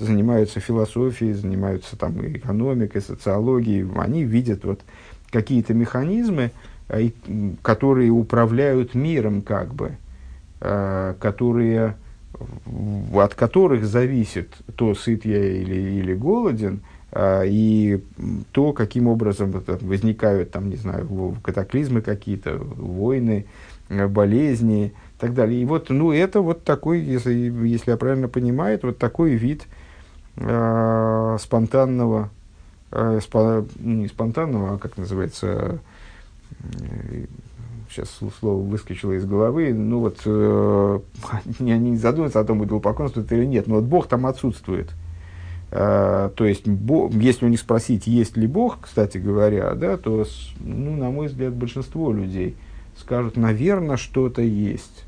занимаются 0.00 0.58
философией, 0.58 1.34
занимаются 1.34 1.96
там, 1.96 2.14
экономикой, 2.26 3.00
социологией, 3.00 3.88
они 3.96 4.24
видят 4.24 4.64
вот, 4.64 4.80
какие-то 5.30 5.72
механизмы, 5.72 6.50
а, 6.88 7.08
которые 7.62 8.10
управляют 8.10 8.96
миром, 8.96 9.42
как 9.42 9.72
бы, 9.72 9.92
которые, 10.58 11.96
от 13.14 13.34
которых 13.34 13.84
зависит 13.84 14.48
то, 14.76 14.94
сыт 14.94 15.24
я 15.24 15.44
или, 15.44 15.74
или 15.74 16.14
голоден, 16.14 16.80
и 17.18 18.00
то, 18.52 18.72
каким 18.72 19.06
образом 19.06 19.52
возникают, 19.80 20.50
там, 20.50 20.70
не 20.70 20.76
знаю, 20.76 21.36
катаклизмы 21.42 22.00
какие-то, 22.00 22.56
войны, 22.58 23.46
болезни, 23.88 24.92
так 25.22 25.34
далее. 25.34 25.62
И 25.62 25.64
вот, 25.64 25.88
ну, 25.88 26.10
это 26.10 26.40
вот 26.40 26.64
такой, 26.64 26.98
если, 26.98 27.32
если 27.32 27.92
я 27.92 27.96
правильно 27.96 28.26
понимаю, 28.26 28.80
вот 28.82 28.98
такой 28.98 29.34
вид 29.34 29.68
э, 30.36 31.36
спонтанного, 31.40 32.30
э, 32.90 33.20
спо, 33.22 33.64
не 33.78 34.08
спонтанного, 34.08 34.74
а 34.74 34.78
как 34.78 34.96
называется, 34.96 35.78
э, 36.58 37.26
сейчас 37.88 38.18
слово 38.40 38.60
выскочило 38.64 39.12
из 39.12 39.24
головы, 39.24 39.72
ну 39.72 40.00
вот, 40.00 40.18
э, 40.24 40.98
они 41.60 41.90
не 41.90 41.96
задумываются 41.96 42.40
о 42.40 42.44
том, 42.44 42.64
идолопоклонство 42.64 43.20
это 43.20 43.36
или 43.36 43.46
нет, 43.46 43.68
но 43.68 43.76
вот 43.76 43.84
Бог 43.84 44.08
там 44.08 44.26
отсутствует. 44.26 44.90
Uh, 45.70 46.28
то 46.34 46.44
есть, 46.44 46.68
Бог, 46.68 47.14
если 47.14 47.46
у 47.46 47.48
них 47.48 47.58
спросить, 47.58 48.06
есть 48.06 48.36
ли 48.36 48.46
Бог, 48.46 48.80
кстати 48.82 49.16
говоря, 49.16 49.74
да, 49.74 49.96
то, 49.96 50.26
ну, 50.60 50.96
на 50.96 51.08
мой 51.10 51.28
взгляд, 51.28 51.54
большинство 51.54 52.12
людей 52.12 52.56
скажут, 52.98 53.38
наверное, 53.38 53.96
что-то 53.96 54.42
есть. 54.42 55.06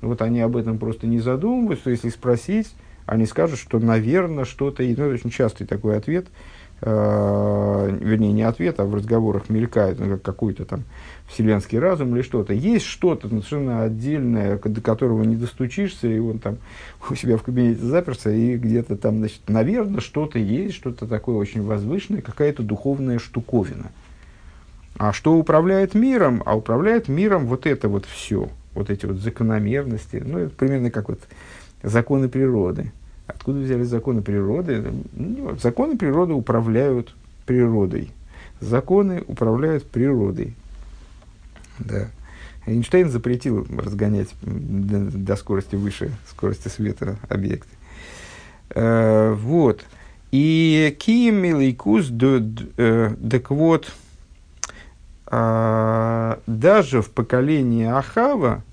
Вот 0.00 0.22
они 0.22 0.40
об 0.40 0.56
этом 0.56 0.78
просто 0.78 1.06
не 1.06 1.20
задумываются. 1.20 1.90
Если 1.90 2.08
спросить, 2.08 2.72
они 3.06 3.26
скажут, 3.26 3.58
что, 3.58 3.78
наверное, 3.78 4.44
что-то... 4.44 4.82
Ну, 4.82 4.90
это 4.90 5.08
очень 5.08 5.30
частый 5.30 5.66
такой 5.66 5.96
ответ. 5.96 6.28
Э, 6.82 7.94
вернее, 8.00 8.32
не 8.32 8.42
ответ, 8.42 8.80
а 8.80 8.84
в 8.84 8.94
разговорах 8.94 9.50
мелькает 9.50 9.98
ну, 9.98 10.08
как 10.12 10.22
какой-то 10.22 10.64
там 10.64 10.84
вселенский 11.28 11.78
разум 11.78 12.14
или 12.16 12.22
что-то. 12.22 12.54
Есть 12.54 12.86
что-то 12.86 13.28
совершенно 13.28 13.82
отдельное, 13.82 14.56
до 14.56 14.80
которого 14.80 15.22
не 15.24 15.36
достучишься, 15.36 16.08
и 16.08 16.18
он 16.18 16.38
там 16.38 16.56
у 17.10 17.14
себя 17.14 17.36
в 17.36 17.42
кабинете 17.42 17.82
заперся, 17.82 18.30
и 18.30 18.56
где-то 18.56 18.96
там, 18.96 19.18
значит, 19.18 19.42
наверное, 19.48 20.00
что-то 20.00 20.38
есть, 20.38 20.74
что-то 20.74 21.06
такое 21.06 21.36
очень 21.36 21.62
возвышенное, 21.62 22.22
какая-то 22.22 22.62
духовная 22.62 23.18
штуковина. 23.18 23.90
А 24.96 25.12
что 25.12 25.34
управляет 25.34 25.94
миром? 25.94 26.42
А 26.46 26.56
управляет 26.56 27.08
миром 27.08 27.46
вот 27.46 27.66
это 27.66 27.88
вот 27.88 28.06
все– 28.06 28.48
вот 28.74 28.90
эти 28.90 29.06
вот 29.06 29.16
закономерности, 29.16 30.22
ну, 30.24 30.38
это 30.38 30.54
примерно 30.54 30.90
как 30.90 31.08
вот 31.08 31.20
законы 31.82 32.28
природы. 32.28 32.92
Откуда 33.26 33.60
взяли 33.60 33.84
законы 33.84 34.22
природы? 34.22 34.92
Ну, 35.12 35.56
законы 35.58 35.96
природы 35.96 36.32
управляют 36.32 37.14
природой. 37.46 38.10
Законы 38.60 39.24
управляют 39.26 39.86
природой. 39.86 40.54
Да. 41.78 42.08
Эйнштейн 42.66 43.08
запретил 43.08 43.66
разгонять 43.76 44.28
до, 44.42 45.36
скорости 45.36 45.76
выше 45.76 46.12
скорости 46.28 46.68
света 46.68 47.16
объекты. 47.28 47.70
Э, 48.70 49.32
вот. 49.32 49.84
И 50.30 50.94
Кием 50.98 51.36
Милейкус, 51.36 52.10
э, 52.10 53.14
так 53.30 53.50
вот, 53.50 53.90
даже 55.30 57.02
в 57.02 57.10
поколении 57.10 57.86
Ахава 57.86 58.64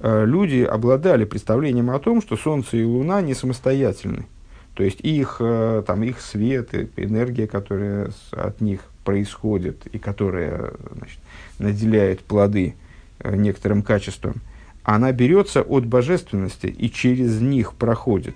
а, 0.00 0.24
люди 0.24 0.62
обладали 0.62 1.24
представлением 1.24 1.90
о 1.90 1.98
том, 1.98 2.22
что 2.22 2.36
Солнце 2.36 2.78
и 2.78 2.84
Луна 2.84 3.20
не 3.20 3.34
самостоятельны. 3.34 4.26
То 4.74 4.82
есть 4.82 5.00
их, 5.00 5.36
а, 5.40 5.82
там, 5.82 6.02
их 6.02 6.20
свет, 6.20 6.74
энергия, 6.96 7.46
которая 7.46 8.10
от 8.32 8.60
них 8.60 8.80
происходит 9.04 9.86
и 9.86 9.98
которая 9.98 10.72
значит, 10.96 11.18
наделяет 11.58 12.20
плоды 12.20 12.74
некоторым 13.22 13.82
качеством, 13.82 14.36
она 14.82 15.12
берется 15.12 15.60
от 15.60 15.84
божественности 15.84 16.66
и 16.66 16.90
через 16.90 17.40
них 17.40 17.74
проходит. 17.74 18.34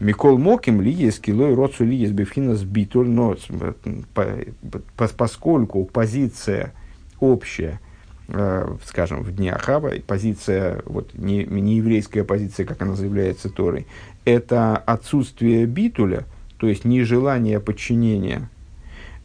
Микол 0.00 0.38
Моким 0.38 0.80
ли 0.80 0.90
есть 0.90 1.20
килой 1.20 1.54
роцу 1.54 1.84
ли 1.84 1.96
есть 1.96 2.12
бифхинас 2.12 2.62
битуль, 2.62 3.08
но 3.08 3.36
поскольку 5.16 5.84
позиция 5.84 6.72
общая, 7.20 7.80
э, 8.28 8.76
скажем, 8.84 9.22
в 9.22 9.34
дне 9.34 9.52
Ахава, 9.52 9.92
позиция, 10.06 10.82
вот, 10.84 11.14
не, 11.14 11.44
не 11.44 11.76
еврейская 11.76 12.24
позиция, 12.24 12.66
как 12.66 12.80
она 12.82 12.94
заявляется 12.94 13.48
Торой, 13.50 13.86
это 14.24 14.76
отсутствие 14.76 15.66
битуля, 15.66 16.24
то 16.58 16.66
есть 16.66 16.84
нежелание 16.84 17.60
подчинения. 17.60 18.48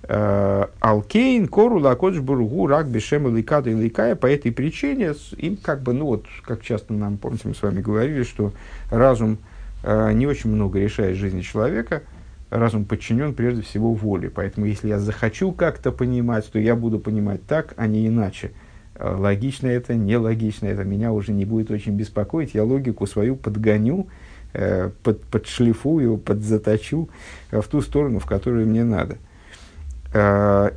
Э, 0.04 0.66
Алкейн, 0.80 1.48
Кору, 1.48 1.80
Лакодж, 1.80 2.20
Бургу, 2.20 2.68
Рак, 2.68 2.88
Бешем, 2.88 3.36
Ликада 3.36 3.70
и 3.70 3.74
Ликая, 3.74 4.16
по 4.16 4.28
этой 4.28 4.52
причине 4.52 5.14
им 5.38 5.58
как 5.58 5.82
бы, 5.82 5.94
ну 5.94 6.06
вот, 6.06 6.26
как 6.44 6.62
часто 6.62 6.94
нам, 6.94 7.18
помните, 7.18 7.48
мы 7.48 7.56
с 7.56 7.62
вами 7.62 7.82
говорили, 7.82 8.24
что 8.24 8.52
разум 8.90 9.38
э, 9.84 10.12
не 10.14 10.28
очень 10.28 10.50
много 10.50 10.80
решает 10.80 11.18
жизни 11.18 11.42
человека– 11.42 12.04
разум 12.54 12.86
подчинен 12.86 13.34
прежде 13.34 13.62
всего 13.62 13.94
воле. 13.94 14.30
Поэтому, 14.30 14.66
если 14.66 14.88
я 14.88 15.00
захочу 15.00 15.52
как-то 15.52 15.92
понимать, 15.92 16.50
то 16.52 16.60
я 16.60 16.76
буду 16.76 17.00
понимать 17.00 17.46
так, 17.46 17.74
а 17.78 17.88
не 17.88 18.08
иначе. 18.08 18.52
логично 19.00 19.68
это, 19.68 19.96
нелогично 19.96 20.68
это, 20.68 20.84
меня 20.84 21.12
уже 21.12 21.32
не 21.32 21.46
будет 21.46 21.72
очень 21.72 21.94
беспокоить, 21.94 22.54
я 22.54 22.64
логику 22.64 23.08
свою 23.08 23.36
подгоню, 23.36 24.08
под, 24.54 25.24
подшлифую, 25.24 26.18
подзаточу 26.18 27.10
в 27.52 27.64
ту 27.64 27.82
сторону, 27.82 28.20
в 28.20 28.28
которую 28.28 28.68
мне 28.68 28.84
надо. 28.84 29.18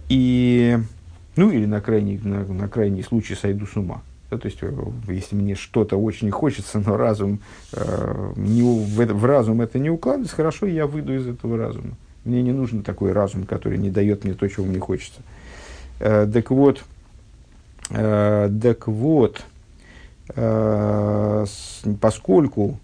И, 0.09 0.79
ну 1.37 1.51
или 1.51 1.67
на 1.67 1.83
крайний, 1.83 2.19
на, 2.23 2.45
на 2.45 2.69
крайний 2.69 3.03
случай 3.03 3.35
сойду 3.35 3.67
с 3.67 3.77
ума. 3.77 4.01
Да, 4.31 4.39
то 4.39 4.47
есть, 4.47 4.59
э, 4.61 4.73
если 5.09 5.37
мне 5.37 5.55
что-то 5.55 5.97
очень 5.97 6.31
хочется, 6.31 6.81
но 6.85 6.97
разум, 6.97 7.41
э, 7.73 8.33
не, 8.37 8.63
в, 8.63 9.15
в 9.15 9.25
разум 9.25 9.61
это 9.61 9.79
не 9.79 9.91
укладывается, 9.91 10.35
хорошо, 10.35 10.67
я 10.67 10.87
выйду 10.87 11.15
из 11.15 11.27
этого 11.27 11.57
разума. 11.57 11.95
Мне 12.25 12.43
не 12.43 12.53
нужен 12.53 12.83
такой 12.83 13.13
разум, 13.13 13.45
который 13.45 13.79
не 13.79 13.91
дает 13.91 14.25
мне 14.25 14.35
то, 14.35 14.49
чего 14.49 14.67
мне 14.67 14.81
хочется. 14.81 15.21
Э, 16.01 16.29
так 16.33 16.51
вот, 16.51 16.83
э, 17.91 18.51
так 18.61 18.89
вот, 18.89 19.43
э, 20.35 21.45
с, 21.47 21.83
поскольку 22.01 22.81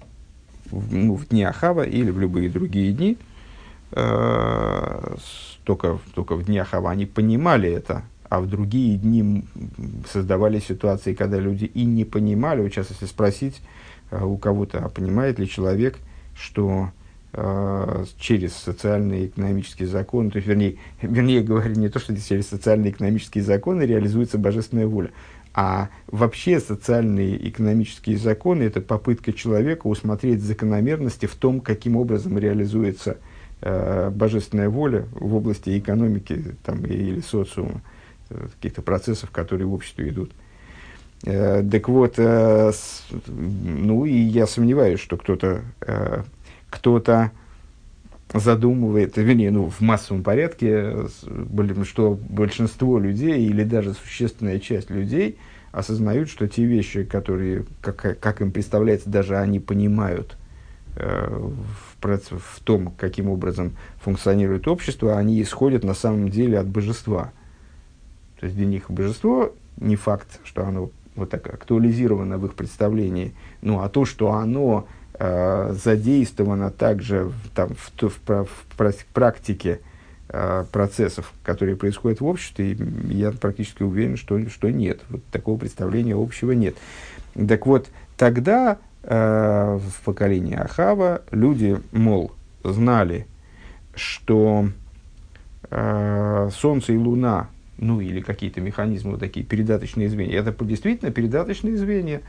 в, 0.71 0.95
ну, 0.95 1.17
в 1.17 1.29
дни 1.29 1.43
Ахава 1.43 1.83
или 1.83 2.11
в 2.11 2.21
любые 2.21 2.49
другие 2.51 2.93
дни, 2.93 3.19
э, 3.91 5.17
только, 5.65 5.99
только 6.15 6.37
в 6.37 6.45
дни 6.45 6.59
Ахава 6.59 6.91
они 6.91 7.07
понимали 7.07 7.69
это, 7.69 8.03
а 8.33 8.41
в 8.41 8.47
другие 8.47 8.97
дни 8.97 9.45
создавали 10.11 10.59
ситуации, 10.59 11.13
когда 11.13 11.39
люди 11.39 11.67
и 11.67 11.85
не 11.85 12.07
понимали. 12.07 12.63
Вот 12.63 12.73
сейчас, 12.73 12.89
если 12.89 13.05
спросить 13.05 13.61
э, 14.11 14.25
у 14.25 14.39
кого-то, 14.39 14.79
а 14.79 14.89
понимает 14.89 15.39
ли 15.39 15.47
человек, 15.47 15.99
что 16.35 16.89
э, 17.35 18.05
через 18.19 18.55
социальные 18.55 19.25
и 19.25 19.27
экономические 19.27 19.87
законы, 19.87 20.31
то 20.31 20.37
есть, 20.37 20.49
вернее, 20.49 20.77
вернее 21.03 21.43
говоря, 21.43 21.75
не 21.75 21.91
то, 21.91 21.99
что 21.99 22.17
через 22.17 22.47
социальные 22.49 22.93
экономические 22.93 23.45
законы 23.45 23.83
реализуется 23.83 24.39
божественная 24.39 24.87
воля, 24.87 25.11
а 25.53 25.91
вообще 26.07 26.59
социальные 26.59 27.51
экономические 27.51 28.17
законы– 28.17 28.63
это 28.63 28.81
попытка 28.81 29.35
человека 29.35 29.89
усмотреть 29.89 30.41
закономерности 30.41 31.27
в 31.27 31.35
том, 31.35 31.61
каким 31.61 31.97
образом 31.97 32.39
реализуется 32.39 33.19
э, 33.61 34.09
божественная 34.09 34.71
воля 34.71 35.05
в 35.13 35.35
области 35.35 35.79
экономики 35.79 36.43
там, 36.65 36.83
или 36.87 37.21
социума. 37.21 37.83
Э, 38.33 38.47
каких-то 38.57 38.83
процессов, 38.83 39.31
которые 39.31 39.67
в 39.67 39.75
обществе 39.75 40.09
идут. 40.09 40.33
Э, 41.25 41.63
так 41.69 41.89
вот, 41.89 42.15
э, 42.17 42.73
ну 43.27 44.05
и 44.05 44.15
я 44.15 44.47
сомневаюсь, 44.47 45.01
что 45.01 45.17
кто-то 45.17 45.63
кто-то 46.71 47.33
задумывает, 48.33 49.19
вернее, 49.19 49.51
ну, 49.51 49.69
в 49.69 49.83
массовом 49.83 50.23
порядке, 50.23 51.07
что 51.85 52.19
большинство 52.31 52.99
людей 52.99 53.45
или 53.45 53.63
даже 53.63 53.93
существенная 53.93 54.59
часть 54.59 54.89
людей 54.89 55.37
осознают, 55.71 56.31
что 56.31 56.49
те 56.49 56.65
вещи, 56.65 57.05
которые, 57.05 57.67
как, 57.83 58.19
как 58.19 58.41
им 58.41 58.51
представляется, 58.51 59.11
даже 59.11 59.37
они 59.37 59.61
понимают 59.61 60.39
в, 60.97 62.39
в 62.39 62.61
том, 62.65 62.95
каким 62.97 63.29
образом 63.29 63.77
функционирует 64.01 64.67
общество, 64.67 65.19
они 65.19 65.43
исходят 65.43 65.85
на 65.85 65.95
самом 65.95 66.31
деле 66.31 66.59
от 66.59 66.69
божества– 66.69 67.33
то 68.43 68.47
есть 68.47 68.57
для 68.57 68.67
них 68.67 68.91
божество 68.91 69.53
не 69.77 69.95
факт, 69.95 70.41
что 70.43 70.67
оно 70.67 70.91
вот 71.15 71.31
так 71.31 71.47
актуализировано 71.47 72.39
в 72.39 72.47
их 72.47 72.55
представлении, 72.55 73.35
ну 73.61 73.83
а 73.83 73.89
то, 73.89 74.05
что 74.05 74.33
оно 74.33 74.89
э, 75.15 75.73
задействовано 75.81 76.73
также 76.73 77.31
там, 77.55 77.69
в, 77.77 77.93
в, 78.03 78.21
в, 78.27 78.47
в 78.49 79.07
практике 79.15 79.79
э, 80.29 80.65
процессов, 80.73 81.33
которые 81.45 81.77
происходят 81.77 82.21
в 82.21 82.27
обществе, 82.27 82.77
я 83.09 83.31
практически 83.31 83.85
уверен, 83.85 84.17
что, 84.17 84.49
что 84.49 84.73
нет. 84.73 85.03
Вот 85.09 85.23
такого 85.27 85.57
представления 85.57 86.17
общего 86.17 86.51
нет. 86.51 86.75
Так 87.47 87.65
вот, 87.65 87.91
тогда 88.17 88.79
э, 89.05 89.79
в 89.81 90.05
поколении 90.05 90.57
Ахава 90.57 91.23
люди, 91.31 91.81
мол, 91.93 92.33
знали, 92.65 93.29
что 93.95 94.69
э, 95.71 96.51
Солнце 96.53 96.95
и 96.95 96.97
Луна 96.97 97.47
ну 97.79 98.01
или 98.01 98.21
какие-то 98.21 98.61
механизмы 98.61 99.13
вот 99.13 99.21
такие, 99.21 99.45
передаточные 99.45 100.09
звенья. 100.09 100.41
Это 100.41 100.65
действительно 100.65 101.11
передаточные 101.11 101.77
звенья. 101.77 102.23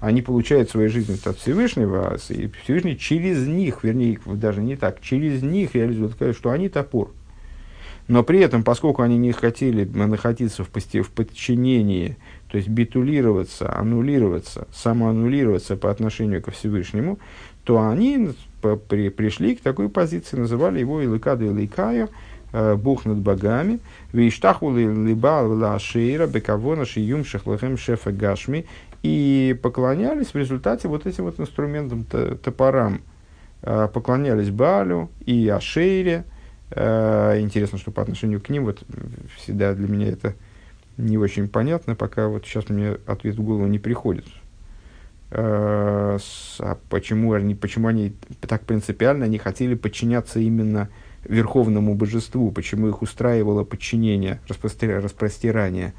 Они 0.00 0.22
получают 0.22 0.70
свою 0.70 0.88
жизнь 0.88 1.18
от 1.24 1.38
Всевышнего, 1.38 2.08
а 2.08 2.16
и 2.32 2.48
Всевышний 2.62 2.96
через 2.96 3.46
них, 3.46 3.82
вернее, 3.82 4.18
даже 4.26 4.60
не 4.62 4.76
так, 4.76 5.00
через 5.00 5.42
них 5.42 5.74
реализует, 5.74 6.36
что 6.36 6.50
они 6.50 6.68
топор. 6.68 7.12
Но 8.08 8.22
при 8.22 8.40
этом, 8.40 8.62
поскольку 8.62 9.02
они 9.02 9.18
не 9.18 9.32
хотели 9.32 9.84
находиться 9.84 10.64
в, 10.64 10.70
в 10.70 11.10
подчинении, 11.10 12.16
то 12.50 12.56
есть 12.56 12.68
битулироваться, 12.68 13.70
аннулироваться, 13.76 14.66
самоаннулироваться 14.72 15.76
по 15.76 15.90
отношению 15.90 16.42
ко 16.42 16.50
Всевышнему, 16.50 17.18
то 17.64 17.86
они 17.86 18.30
при, 18.62 19.10
пришли 19.10 19.56
к 19.56 19.60
такой 19.60 19.90
позиции, 19.90 20.38
называли 20.38 20.80
его 20.80 21.02
Илыкаду 21.02 21.44
Илыкаю, 21.44 22.08
Бог 22.52 23.04
над 23.04 23.18
богами, 23.18 23.78
виштахули 24.12 24.84
либа 24.84 25.42
лашейра 25.42 26.26
бекавона 26.26 26.86
шиюм 26.86 27.24
шехлахем 27.24 27.76
шефа 27.76 28.10
гашми, 28.10 28.66
и 29.02 29.58
поклонялись 29.62 30.28
в 30.28 30.36
результате 30.36 30.88
вот 30.88 31.06
этим 31.06 31.24
вот 31.24 31.38
инструментам 31.38 32.04
топорам, 32.04 33.02
э, 33.62 33.88
поклонялись 33.92 34.50
Балю 34.50 35.10
и 35.24 35.48
Ашейре. 35.48 36.24
Э, 36.70 37.38
интересно, 37.40 37.78
что 37.78 37.90
по 37.90 38.02
отношению 38.02 38.40
к 38.40 38.48
ним, 38.48 38.64
вот 38.64 38.82
всегда 39.36 39.74
для 39.74 39.88
меня 39.88 40.08
это 40.08 40.34
не 40.96 41.16
очень 41.16 41.48
понятно, 41.48 41.94
пока 41.94 42.28
вот 42.28 42.44
сейчас 42.44 42.68
мне 42.68 42.96
ответ 43.06 43.36
в 43.36 43.42
голову 43.42 43.66
не 43.66 43.78
приходит. 43.78 44.26
А 45.30 46.16
почему 46.88 47.34
они, 47.34 47.54
почему 47.54 47.88
они 47.88 48.14
так 48.40 48.62
принципиально 48.62 49.24
не 49.24 49.36
хотели 49.36 49.74
подчиняться 49.74 50.40
именно 50.40 50.88
верховному 51.24 51.94
божеству, 51.94 52.50
почему 52.50 52.88
их 52.88 53.02
устраивало 53.02 53.64
подчинение, 53.64 54.40
распростирание, 54.48 55.94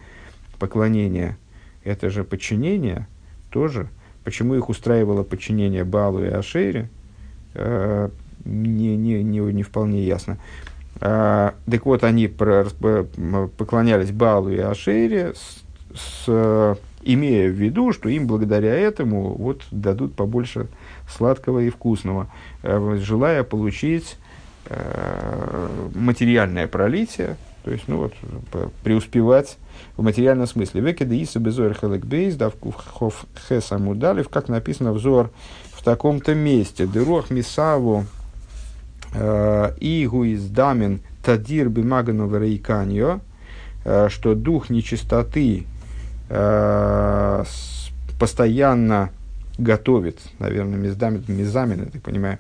поклонение. 0.57 1.38
Это 1.84 2.09
же 2.09 2.24
подчинение 2.24 3.07
тоже. 3.49 3.89
Почему 4.24 4.55
их 4.55 4.70
устраивало 4.70 5.24
подчинение 5.24 5.84
Балу 5.84 6.24
и 6.24 6.28
Ашере, 6.28 6.89
э, 7.53 8.09
не, 8.45 8.95
не, 8.95 9.24
не, 9.24 9.39
не 9.39 9.63
вполне 9.63 10.03
ясно. 10.03 10.38
А, 11.01 11.55
так 11.70 11.86
вот, 11.86 12.03
они 12.03 12.28
про, 12.28 12.65
поклонялись 13.57 14.11
Балу 14.11 14.49
и 14.49 14.57
Ашере, 14.57 15.34
с, 15.34 15.63
с, 15.95 16.78
имея 17.03 17.49
в 17.49 17.53
виду, 17.53 17.93
что 17.93 18.09
им 18.09 18.28
благодаря 18.28 18.76
этому 18.76 19.34
вот 19.36 19.63
дадут 19.72 20.15
побольше 20.15 20.67
сладкого 21.07 21.59
и 21.59 21.70
вкусного, 21.70 22.30
э, 22.63 22.97
желая 23.01 23.43
получить 23.43 24.17
материальное 25.95 26.68
пролитие, 26.68 27.38
то 27.64 27.72
есть, 27.72 27.88
ну 27.88 27.97
вот, 27.97 28.14
преуспевать 28.84 29.57
в 29.97 30.01
материальном 30.01 30.47
смысле. 30.47 30.82
Векеда 30.82 31.14
Иса 31.16 31.39
Безор 31.39 31.74
Хелек 31.74 32.05
Бейс, 32.05 32.36
Давкув 32.36 32.76
Хеса 33.47 33.78
Мудалев, 33.78 34.30
как 34.30 34.47
написано 34.47 34.93
взор 34.93 35.32
в 35.74 35.84
таком-то 35.84 36.36
месте. 36.36 36.86
Дырох 36.86 37.30
Мисаву 37.30 38.05
э, 39.14 39.74
Игу 39.80 40.24
из 40.24 40.47
Дамин 40.49 41.01
Тадир 41.24 41.70
Бимагану 41.70 42.28
Верейканьо, 42.28 43.20
э, 43.86 44.07
что 44.10 44.36
дух 44.36 44.70
нечистоты 44.70 45.66
постоянно 48.20 49.10
готовит, 49.57 50.20
наверное, 50.38 50.78
мизамин, 50.78 51.24
мизамин, 51.28 51.80
я 51.80 51.86
так 51.86 52.03
понимаю, 52.03 52.38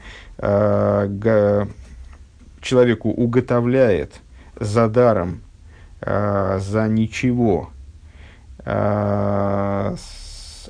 человеку 2.61 3.09
уготовляет 3.09 4.13
за 4.59 4.87
даром, 4.87 5.41
э, 6.01 6.59
за 6.59 6.87
ничего. 6.87 7.69
Э, 8.65 9.95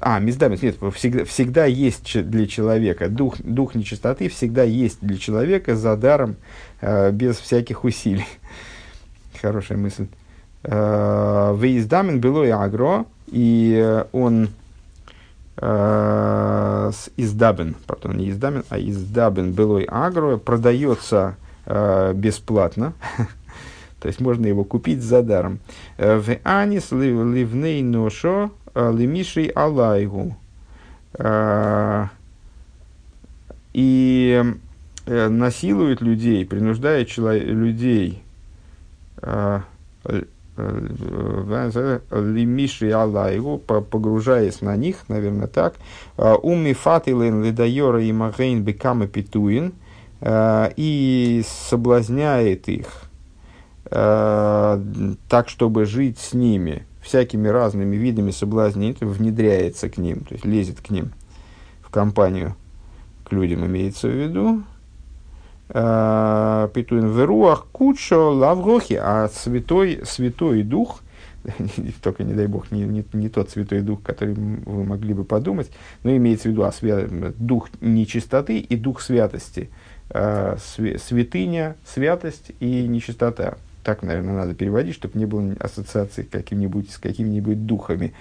а, 0.02 0.20
миздамит, 0.20 0.62
нет, 0.64 0.78
всегда, 0.94 1.26
всегда 1.26 1.66
есть 1.66 2.30
для 2.30 2.48
человека, 2.48 3.10
дух, 3.10 3.36
дух 3.40 3.76
нечистоты 3.76 4.30
всегда 4.30 4.64
есть 4.64 5.00
для 5.02 5.18
человека 5.18 5.76
за 5.76 5.98
даром, 5.98 6.38
э, 6.82 7.12
без 7.12 7.38
всяких 7.38 7.84
усилий. 7.84 8.28
Хорошая 9.42 9.78
мысль. 9.78 10.08
Э, 10.64 11.52
Выездамин 11.54 12.22
было 12.22 12.44
и 12.44 12.50
агро, 12.50 13.06
и 13.28 14.04
он 14.14 14.50
э, 15.58 16.92
издабен, 17.18 17.76
пардон, 17.86 18.18
не 18.18 18.30
издабен, 18.30 18.64
а 18.70 18.80
издабен 18.80 19.52
было 19.54 19.80
и 19.80 19.88
агро, 19.90 20.38
продается 20.38 21.36
э, 21.70 22.14
бесплатно. 22.14 22.94
То 24.00 24.08
есть 24.08 24.20
можно 24.22 24.46
его 24.46 24.64
купить 24.64 25.02
за 25.02 25.22
даром. 25.22 25.60
Э, 25.98 26.18
в 26.18 26.30
анис 26.44 26.92
ливней 26.92 27.82
ношо 27.82 28.52
э, 28.74 28.94
лимишей 28.96 29.48
алайгу. 29.48 30.38
Э, 31.14 32.06
и 33.74 34.44
насилует 35.06 36.02
людей, 36.02 36.46
принуждает 36.46 37.08
человек, 37.08 37.48
людей 37.48 38.22
лимиши 42.12 42.92
аллайгу, 42.92 43.58
погружаясь 43.58 44.62
на 44.62 44.76
них, 44.76 44.98
наверное, 45.08 45.48
так, 45.48 45.76
уми 46.18 46.74
фатилен 46.74 47.44
ледайора 47.44 48.04
и 48.04 48.12
магейн 48.12 48.64
бекама 48.64 49.08
питуин, 49.08 49.74
и 50.22 51.44
соблазняет 51.48 52.68
их 52.68 53.04
так, 53.90 55.48
чтобы 55.48 55.86
жить 55.86 56.20
с 56.20 56.34
ними. 56.34 56.86
Всякими 57.02 57.48
разными 57.48 57.96
видами 57.96 58.32
соблазнений, 58.32 58.98
внедряется 59.00 59.90
к 59.90 59.98
ним, 59.98 60.20
то 60.22 60.34
есть 60.34 60.46
лезет 60.46 60.82
к 60.82 60.90
ним 60.90 61.12
в 61.82 61.90
компанию, 61.90 62.56
к 63.24 63.32
людям 63.32 63.66
имеется 63.66 64.08
в 64.08 64.12
виду, 64.12 64.64
Питуин 65.70 67.16
веруах 67.16 67.68
кучо 67.72 68.16
лаврохи, 68.16 69.00
а 69.00 69.30
святой, 69.30 70.02
святой 70.04 70.64
дух, 70.64 71.02
только 72.02 72.24
не 72.24 72.34
дай 72.34 72.48
бог, 72.48 72.72
не, 72.72 72.82
не, 72.86 73.06
не 73.14 73.30
тот 73.30 73.52
святой 73.52 73.82
дух, 73.82 74.02
который 74.02 74.34
вы 74.34 74.84
могли 74.84 75.14
бы 75.14 75.24
подумать, 75.24 75.70
но 76.04 76.16
имеется 76.16 76.48
в 76.50 76.52
виду 76.52 76.64
а 76.64 76.72
свя, 76.72 77.08
дух 77.38 77.70
нечистоты 77.82 78.58
и 78.58 78.76
дух 78.76 79.00
святости. 79.02 79.70
А, 80.12 80.58
святыня, 80.58 81.76
святость 81.86 82.52
и 82.60 82.88
нечистота. 82.88 83.58
Так, 83.84 84.04
наверное, 84.04 84.34
надо 84.34 84.56
переводить, 84.56 84.96
чтобы 84.96 85.18
не 85.18 85.26
было 85.26 85.56
ассоциации 85.60 86.24
каким-нибудь, 86.24 86.92
с 86.92 86.98
какими-нибудь 86.98 87.66
духами. 87.66 88.14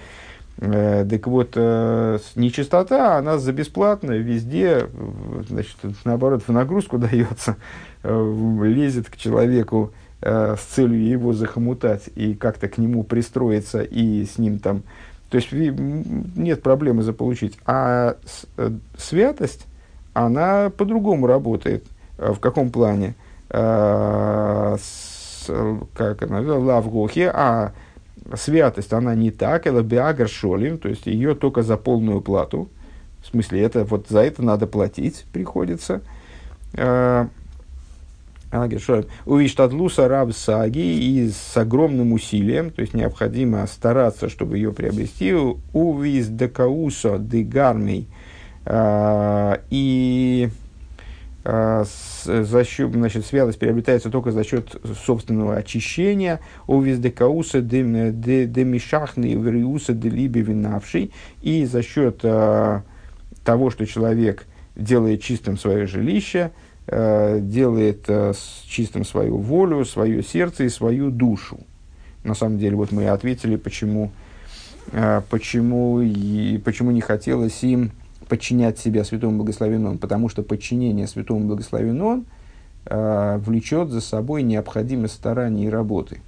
Э, 0.59 1.07
так 1.09 1.27
вот, 1.27 1.53
э, 1.55 2.19
нечистота, 2.35 3.17
она 3.19 3.39
за 3.39 3.53
бесплатно 3.53 4.13
везде, 4.13 4.89
значит, 5.49 5.77
наоборот, 6.05 6.43
в 6.47 6.53
нагрузку 6.53 6.99
дается, 6.99 7.57
э, 8.03 8.63
лезет 8.65 9.09
к 9.11 9.17
человеку 9.17 9.93
с 10.21 10.61
целью 10.75 11.09
его 11.09 11.33
захомутать 11.33 12.09
и 12.17 12.35
как-то 12.35 12.69
к 12.69 12.77
нему 12.77 13.05
пристроиться 13.05 13.83
и 13.83 14.25
с 14.25 14.37
ним 14.37 14.59
там... 14.59 14.83
То 15.31 15.37
есть 15.37 15.53
нет 15.53 16.61
проблемы 16.61 17.05
заполучить. 17.05 17.57
А 17.65 18.17
святость, 18.97 19.69
она 20.27 20.71
по-другому 20.71 21.27
работает. 21.27 21.85
В 22.17 22.39
каком 22.39 22.71
плане? 22.71 23.15
Как 23.49 24.81
она 26.23 26.41
лавгохи, 26.41 27.31
а 27.33 27.73
святость, 28.35 28.93
она 28.93 29.15
не 29.15 29.31
так, 29.31 29.67
это 29.67 29.83
биагар 29.83 30.29
шолим, 30.29 30.79
то 30.79 30.89
есть 30.89 31.07
ее 31.07 31.35
только 31.35 31.63
за 31.63 31.77
полную 31.77 32.21
плату. 32.21 32.69
В 33.23 33.29
смысле, 33.29 33.63
это 33.63 33.85
вот 33.85 34.09
за 34.09 34.21
это 34.21 34.43
надо 34.43 34.67
платить 34.67 35.25
приходится. 35.33 36.03
А, 36.75 37.29
Увиштадлуса 39.27 40.09
раб 40.09 40.33
саги 40.33 40.79
и 40.79 41.31
с 41.31 41.57
огромным 41.57 42.13
усилием, 42.13 42.71
то 42.71 42.81
есть 42.83 42.95
необходимо 42.95 43.67
стараться, 43.67 44.29
чтобы 44.29 44.57
ее 44.57 44.73
приобрести. 44.73 45.35
Увиз 45.73 46.29
декауса 46.29 47.19
дегармей 47.19 48.09
и 48.71 50.51
а, 51.51 51.85
за 52.25 52.65
счет, 52.65 52.93
значит, 52.93 53.25
святость 53.25 53.59
приобретается 53.59 54.11
только 54.11 54.33
за 54.33 54.45
счет 54.45 54.77
собственного 55.07 55.57
очищения, 55.57 56.41
у 56.67 56.79
вездекауса 56.83 57.63
демишахны 57.63 59.39
вриуса 59.39 59.95
делиби 59.95 60.41
винавший, 60.41 61.11
и 61.41 61.65
за 61.65 61.83
счет 61.83 62.21
а, 62.23 62.83
того, 63.45 63.71
что 63.71 63.87
человек 63.87 64.47
делает 64.77 65.23
чистым 65.23 65.57
свое 65.57 65.87
жилище, 65.87 66.51
а, 66.87 67.41
делает 67.41 68.05
а, 68.09 68.35
чистым 68.67 69.07
свою 69.07 69.39
волю, 69.39 69.87
свое 69.87 70.23
сердце 70.23 70.65
и 70.65 70.69
свою 70.69 71.11
душу. 71.11 71.61
На 72.25 72.35
самом 72.35 72.59
деле, 72.59 72.77
вот 72.77 72.93
мы 72.93 73.09
ответили, 73.09 73.57
почему, 73.57 74.11
а, 74.93 75.23
почему, 75.31 76.03
и, 76.03 76.59
почему 76.59 76.91
не 76.91 77.01
хотелось 77.01 77.63
им 77.63 77.93
подчинять 78.29 78.79
себя 78.79 79.05
святому 79.05 79.39
благословенному, 79.39 79.99
потому 79.99 80.29
что 80.29 80.43
подчинение 80.43 81.07
святому 81.07 81.47
благословенному 81.47 82.25
э, 82.87 83.39
влечет 83.45 83.91
за 83.91 84.01
собой 84.01 84.43
необходимость 84.43 85.15
старания 85.15 85.67
и 85.67 85.71
работы. 85.71 86.21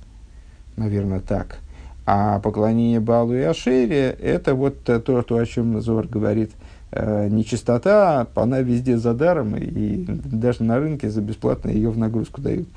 Наверное, 0.77 1.21
так. 1.21 1.59
А 2.07 2.41
поклонение 2.41 3.01
Балу 3.01 3.35
и 3.35 3.43
Ашере– 3.43 4.17
это 4.21 4.55
вот 4.55 4.83
то, 4.83 4.99
то, 5.01 5.37
о 5.37 5.47
чем 5.47 5.73
Назор 5.73 6.07
говорит. 6.09 6.51
Э, 6.93 7.29
нечистота, 7.29 8.27
она 8.35 8.63
везде 8.63 8.99
за 8.99 9.15
даром, 9.15 9.55
и 9.57 10.05
даже 10.07 10.65
на 10.65 10.79
рынке 10.79 11.09
за 11.09 11.21
бесплатно 11.21 11.71
ее 11.71 11.91
в 11.91 11.99
нагрузку 11.99 12.41
дают. 12.41 12.69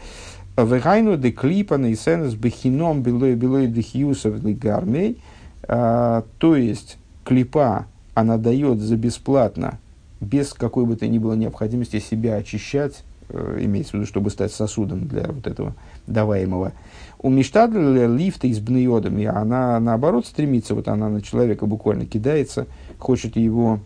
Вегайну 0.55 1.17
де 1.17 1.31
клипана 1.31 1.87
и 1.87 1.95
сенес 1.95 2.35
бехином 2.35 3.01
билой 3.01 3.33
билой 3.33 3.65
дехиусов 3.65 4.39
гармей. 4.59 5.19
Э, 5.63 6.21
то 6.37 6.55
есть, 6.55 6.99
клипа, 7.23 7.87
она 8.13 8.37
дает 8.37 8.79
за 8.79 8.95
бесплатно, 8.95 9.79
без 10.21 10.53
какой 10.53 10.85
бы 10.85 10.95
то 10.95 11.07
ни 11.07 11.17
было 11.17 11.33
необходимости 11.33 11.99
себя 11.99 12.35
очищать, 12.35 13.03
э, 13.29 13.59
имеется 13.61 13.91
в 13.91 13.93
виду, 13.95 14.05
чтобы 14.05 14.29
стать 14.29 14.51
сосудом 14.51 15.07
для 15.07 15.27
вот 15.27 15.47
этого 15.47 15.75
даваемого. 16.07 16.73
У 17.19 17.29
Миштадля 17.29 18.07
лифта 18.07 18.47
из 18.47 18.59
бнеодами, 18.59 19.25
она 19.25 19.79
наоборот 19.79 20.25
стремится, 20.25 20.75
вот 20.75 20.87
она 20.87 21.09
на 21.09 21.21
человека 21.21 21.65
буквально 21.65 22.05
кидается, 22.05 22.67
хочет 22.99 23.35
его 23.35 23.79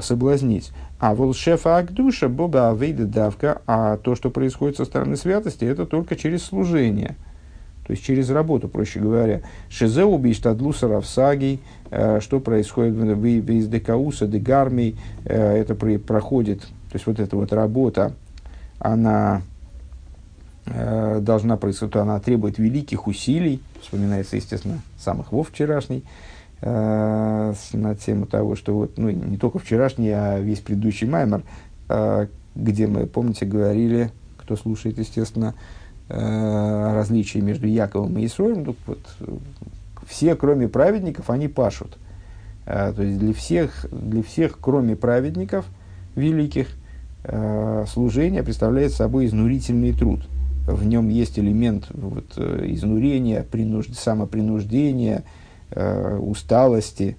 соблазнить. 0.00 0.72
А 0.98 1.14
волшефа 1.14 1.76
Агдуша 1.76 2.28
Боба 2.28 2.70
Авейда 2.70 3.06
Давка, 3.06 3.62
а 3.66 3.98
то, 3.98 4.14
что 4.16 4.30
происходит 4.30 4.76
со 4.78 4.84
стороны 4.84 5.16
святости, 5.16 5.64
это 5.64 5.86
только 5.86 6.16
через 6.16 6.42
служение– 6.42 7.16
то 7.86 7.92
есть 7.92 8.04
через 8.04 8.30
работу, 8.30 8.68
проще 8.68 8.98
говоря. 8.98 9.42
Шизе 9.68 10.04
убийств 10.04 10.44
адлуса 10.46 10.88
равсагий, 10.88 11.60
э, 11.90 12.18
что 12.20 12.40
происходит 12.40 12.94
в 12.94 13.68
декауса, 13.68 14.26
дегармий, 14.26 14.96
э, 15.24 15.56
это 15.58 15.76
проходит, 15.76 16.62
то 16.62 16.94
есть 16.94 17.06
вот 17.06 17.20
эта 17.20 17.36
вот 17.36 17.52
работа, 17.52 18.12
она 18.80 19.42
э, 20.66 21.20
должна 21.22 21.56
происходить, 21.56 21.94
она 21.94 22.18
требует 22.18 22.58
великих 22.58 23.06
усилий, 23.06 23.62
вспоминается, 23.80 24.34
естественно, 24.34 24.80
самых 24.98 25.30
вов 25.30 25.50
вчерашний, 25.50 26.02
на 26.62 27.54
тему 28.02 28.24
того, 28.24 28.56
что 28.56 28.74
вот, 28.74 28.96
ну, 28.96 29.10
не 29.10 29.36
только 29.36 29.58
вчерашний, 29.58 30.08
а 30.08 30.40
весь 30.40 30.60
предыдущий 30.60 31.06
маймер, 31.06 31.42
где 32.54 32.86
мы, 32.86 33.06
помните, 33.06 33.44
говорили, 33.44 34.10
кто 34.38 34.56
слушает, 34.56 34.98
естественно, 34.98 35.54
различия 36.08 37.40
между 37.40 37.66
Яковом 37.66 38.16
и 38.18 38.26
Исроем, 38.26 38.62
ну, 38.62 38.76
вот, 38.86 39.00
все, 40.06 40.36
кроме 40.36 40.68
праведников, 40.68 41.30
они 41.30 41.48
пашут. 41.48 41.98
Э, 42.66 42.92
то 42.94 43.02
есть 43.02 43.18
для 43.18 43.32
всех, 43.32 43.86
для 43.90 44.22
всех, 44.22 44.58
кроме 44.60 44.96
праведников 44.96 45.66
великих, 46.14 46.68
э, 47.24 47.84
служение 47.88 48.42
представляет 48.42 48.92
собой 48.92 49.26
изнурительный 49.26 49.92
труд. 49.92 50.20
В 50.66 50.84
нем 50.84 51.08
есть 51.08 51.38
элемент 51.38 51.86
вот, 51.90 52.24
э, 52.36 52.64
изнурения, 52.68 53.44
принуж... 53.44 53.88
самопринуждения, 53.88 55.24
э, 55.70 56.16
усталости, 56.18 57.16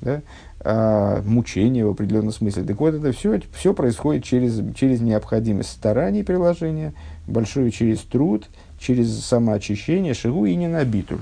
да? 0.00 0.22
э, 0.60 1.22
мучения 1.24 1.84
в 1.84 1.90
определенном 1.90 2.32
смысле. 2.32 2.64
Так 2.64 2.80
вот, 2.80 2.94
это 2.94 3.12
все, 3.12 3.40
все 3.52 3.74
происходит 3.74 4.24
через, 4.24 4.62
через 4.74 5.00
необходимость 5.00 5.72
стараний 5.72 6.24
приложения, 6.24 6.94
большой 7.26 7.70
через 7.70 8.00
труд, 8.00 8.48
через 8.78 9.24
самоочищение, 9.24 10.14
шигу 10.14 10.46
и 10.46 10.54
не 10.54 10.68
на 10.68 10.84
битуль. 10.84 11.20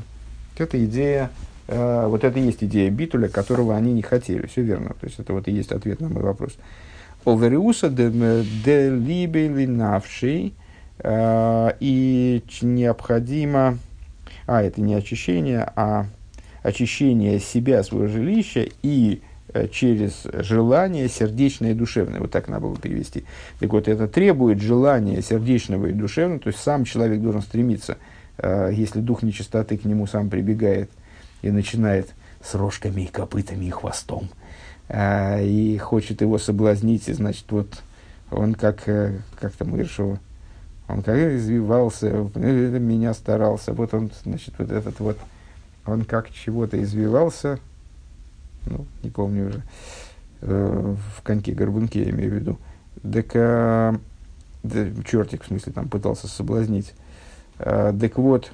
Это 0.59 0.85
идея, 0.85 1.31
э, 1.69 2.07
вот 2.07 2.25
это 2.25 2.39
и 2.39 2.43
есть 2.43 2.63
идея 2.63 2.91
битуля, 2.91 3.29
которого 3.29 3.77
они 3.77 3.93
не 3.93 4.03
хотели. 4.03 4.47
Все 4.47 4.63
верно. 4.63 4.91
То 5.01 5.07
есть 5.07 5.19
это 5.19 5.33
вот 5.33 5.49
и 5.49 5.53
есть 5.53 5.73
ответ 5.73 6.01
на 6.01 6.09
мой 6.09 6.23
вопрос. 6.23 6.57
Овериуса 7.25 7.89
де 7.89 8.91
либели 8.91 9.67
навший, 9.67 10.55
э, 10.99 11.71
и 11.81 12.43
необходимо, 12.61 13.79
а 14.47 14.63
это 14.63 14.81
не 14.81 14.95
очищение, 14.95 15.71
а 15.75 16.07
очищение 16.63 17.41
себя, 17.41 17.83
своего 17.83 18.09
жилища 18.09 18.67
и 18.83 19.21
через 19.73 20.23
желание 20.25 21.09
сердечное 21.09 21.73
и 21.73 21.75
душевное. 21.75 22.21
Вот 22.21 22.31
так 22.31 22.49
надо 22.49 22.67
было 22.67 22.77
перевести. 22.77 23.25
Так 23.61 23.73
вот, 23.73 23.89
это 23.89 24.09
требует 24.09 24.61
желания 24.61 25.23
сердечного 25.23 25.87
и 25.87 25.93
душевного, 25.93 26.41
то 26.41 26.49
есть 26.49 26.61
сам 26.61 26.85
человек 26.85 27.21
должен 27.21 27.43
стремиться, 27.43 27.99
э, 28.39 28.71
если 28.73 29.01
дух 29.01 29.23
нечистоты 29.23 29.77
к 29.77 29.85
нему 29.85 30.07
сам 30.07 30.29
прибегает 30.29 30.91
и 31.43 31.51
начинает 31.51 32.15
с 32.43 32.55
рожками 32.55 33.03
и 33.03 33.07
копытами 33.07 33.67
и 33.67 33.71
хвостом, 33.71 34.29
э, 34.89 35.47
и 35.47 35.79
хочет 35.79 36.21
его 36.21 36.39
соблазнить, 36.39 37.09
и 37.09 37.13
значит, 37.13 37.45
вот 37.51 37.83
он 38.31 38.55
как, 38.55 38.85
как 38.85 39.53
там 39.57 39.79
Иршова, 39.81 40.19
он 40.89 41.03
как 41.03 41.17
извивался, 41.17 42.11
меня 42.35 43.15
старался, 43.15 43.73
вот 43.73 43.95
он, 43.95 44.11
значит, 44.25 44.55
вот 44.59 44.71
этот 44.71 45.01
вот, 45.01 45.19
он 45.87 46.05
как 46.05 46.31
чего-то 46.31 46.83
извивался, 46.83 47.59
ну, 48.67 48.87
не 49.03 49.11
помню 49.11 49.49
уже, 49.49 49.63
э, 50.43 50.95
в 51.17 51.23
коньке-горбунке, 51.23 52.05
я 52.05 52.11
имею 52.11 52.31
в 52.31 52.35
виду. 52.35 52.59
Так, 53.03 53.27
э, 53.35 53.95
да, 54.63 54.87
чертик, 55.07 55.45
в 55.45 55.47
смысле, 55.47 55.73
там 55.73 55.89
пытался 55.89 56.29
соблазнить. 56.29 56.95
Э, 57.59 57.93
так 57.99 58.17
вот, 58.19 58.53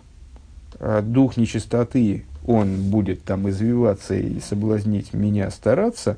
дух 1.03 1.37
нечистоты, 1.37 2.25
он 2.47 2.91
будет 2.91 3.23
там 3.25 3.49
извиваться 3.51 4.15
и 4.15 4.41
соблазнить 4.41 5.13
меня 5.13 5.51
стараться, 5.51 6.17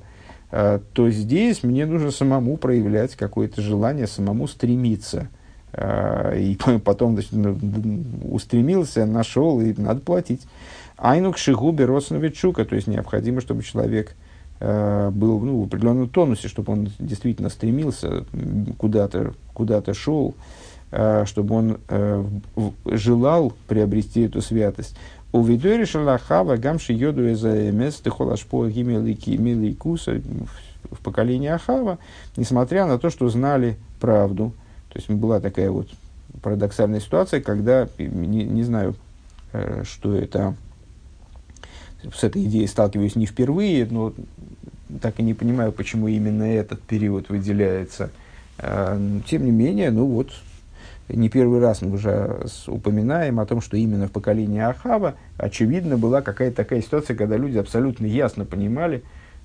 то 0.50 1.10
здесь 1.10 1.64
мне 1.64 1.84
нужно 1.84 2.12
самому 2.12 2.56
проявлять 2.58 3.16
какое-то 3.16 3.60
желание, 3.60 4.06
самому 4.06 4.46
стремиться. 4.46 5.28
И 5.74 6.56
потом 6.84 7.14
значит, 7.14 7.32
ну, 7.32 7.58
устремился, 8.30 9.04
нашел, 9.04 9.60
и 9.60 9.74
надо 9.80 10.00
платить. 10.00 10.42
Айнук 11.02 11.36
шигуби 11.36 12.30
чука, 12.30 12.64
то 12.64 12.76
есть 12.76 12.86
необходимо, 12.86 13.40
чтобы 13.40 13.64
человек 13.64 14.14
э, 14.60 15.10
был 15.12 15.40
ну, 15.40 15.62
в 15.62 15.66
определенном 15.66 16.08
тонусе, 16.08 16.46
чтобы 16.46 16.72
он 16.74 16.90
действительно 17.00 17.48
стремился 17.48 18.24
куда-то, 18.78 19.34
куда-то 19.52 19.94
шел, 19.94 20.36
э, 20.92 21.24
чтобы 21.26 21.56
он 21.56 21.80
э, 21.88 22.24
желал 22.86 23.52
приобрести 23.66 24.20
эту 24.20 24.40
святость. 24.40 24.96
У 25.32 25.42
видори 25.42 25.86
шалахава 25.86 26.56
гамши 26.56 26.92
йоду 26.92 27.32
эзаэмес 27.32 27.96
тихолашпо 27.96 28.68
гимелики 28.68 29.30
миликуса 29.30 30.20
в 30.88 31.00
поколении 31.02 31.48
Ахава, 31.48 31.98
несмотря 32.36 32.86
на 32.86 33.00
то, 33.00 33.10
что 33.10 33.28
знали 33.28 33.76
правду. 33.98 34.52
То 34.92 35.00
есть 35.00 35.10
была 35.10 35.40
такая 35.40 35.72
вот 35.72 35.88
парадоксальная 36.42 37.00
ситуация, 37.00 37.40
когда, 37.40 37.88
не, 37.98 38.44
не 38.44 38.62
знаю, 38.62 38.94
что 39.84 40.14
это, 40.14 40.54
с 42.14 42.24
этой 42.24 42.44
идеей 42.44 42.66
сталкиваюсь 42.66 43.16
не 43.16 43.26
впервые, 43.26 43.86
но 43.88 44.12
так 45.00 45.18
и 45.18 45.22
не 45.22 45.34
понимаю, 45.34 45.72
почему 45.72 46.08
именно 46.08 46.42
этот 46.42 46.82
период 46.82 47.28
выделяется. 47.28 48.10
А, 48.58 48.98
тем 49.26 49.44
не 49.44 49.50
менее, 49.50 49.90
ну 49.90 50.06
вот, 50.06 50.30
не 51.08 51.28
первый 51.28 51.60
раз 51.60 51.82
мы 51.82 51.92
уже 51.92 52.46
упоминаем 52.66 53.40
о 53.40 53.46
том, 53.46 53.60
что 53.60 53.76
именно 53.76 54.08
в 54.08 54.12
поколении 54.12 54.60
Ахава, 54.60 55.14
очевидно, 55.36 55.96
была 55.96 56.22
какая-то 56.22 56.56
такая 56.56 56.82
ситуация, 56.82 57.16
когда 57.16 57.36
люди 57.36 57.58
абсолютно 57.58 58.06
ясно 58.06 58.44
понимали, 58.44 59.02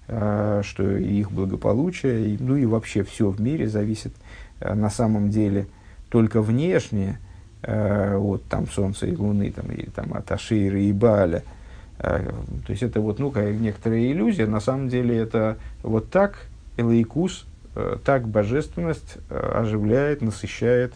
а, 0.07 0.61
что 0.63 0.83
их 0.97 1.31
благополучие, 1.31 2.37
ну 2.39 2.55
и 2.55 2.65
вообще 2.65 3.03
все 3.03 3.29
в 3.29 3.39
мире 3.39 3.67
зависит 3.67 4.13
а, 4.59 4.75
на 4.75 4.89
самом 4.89 5.29
деле 5.29 5.67
только 6.09 6.41
внешне 6.41 7.19
от 7.63 8.43
там, 8.49 8.67
Солнца 8.67 9.07
и 9.07 9.15
Луны, 9.15 9.51
там, 9.51 9.65
и, 9.71 9.89
там, 9.89 10.13
от 10.13 10.31
Ашира 10.31 10.79
и 10.79 10.93
Баля– 10.93 11.43
то 11.97 12.69
есть 12.69 12.83
это 12.83 13.01
вот, 13.01 13.19
ну, 13.19 13.33
некоторая 13.35 14.11
иллюзия. 14.11 14.45
На 14.45 14.59
самом 14.59 14.89
деле 14.89 15.17
это 15.17 15.57
вот 15.83 16.09
так 16.09 16.47
элейкус, 16.77 17.45
э, 17.75 17.97
так 18.05 18.27
божественность 18.27 19.17
э, 19.29 19.51
оживляет, 19.55 20.21
насыщает, 20.21 20.93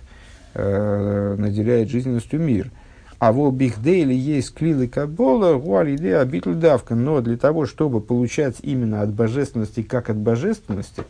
наделяет 0.53 1.89
жизненностью 1.89 2.41
мир. 2.41 2.71
А 3.19 3.31
в 3.31 3.55
Бихдейле 3.55 4.13
есть 4.17 4.53
клилы 4.53 4.87
Кабола, 4.87 5.57
Гуалиде, 5.57 6.17
Абитль 6.17 6.55
Давка. 6.55 6.93
Но 6.95 7.21
для 7.21 7.37
того, 7.37 7.67
чтобы 7.67 8.01
получать 8.01 8.57
именно 8.63 9.01
от 9.01 9.13
божественности, 9.13 9.81
как 9.81 10.09
от 10.09 10.17
божественности, 10.17 11.03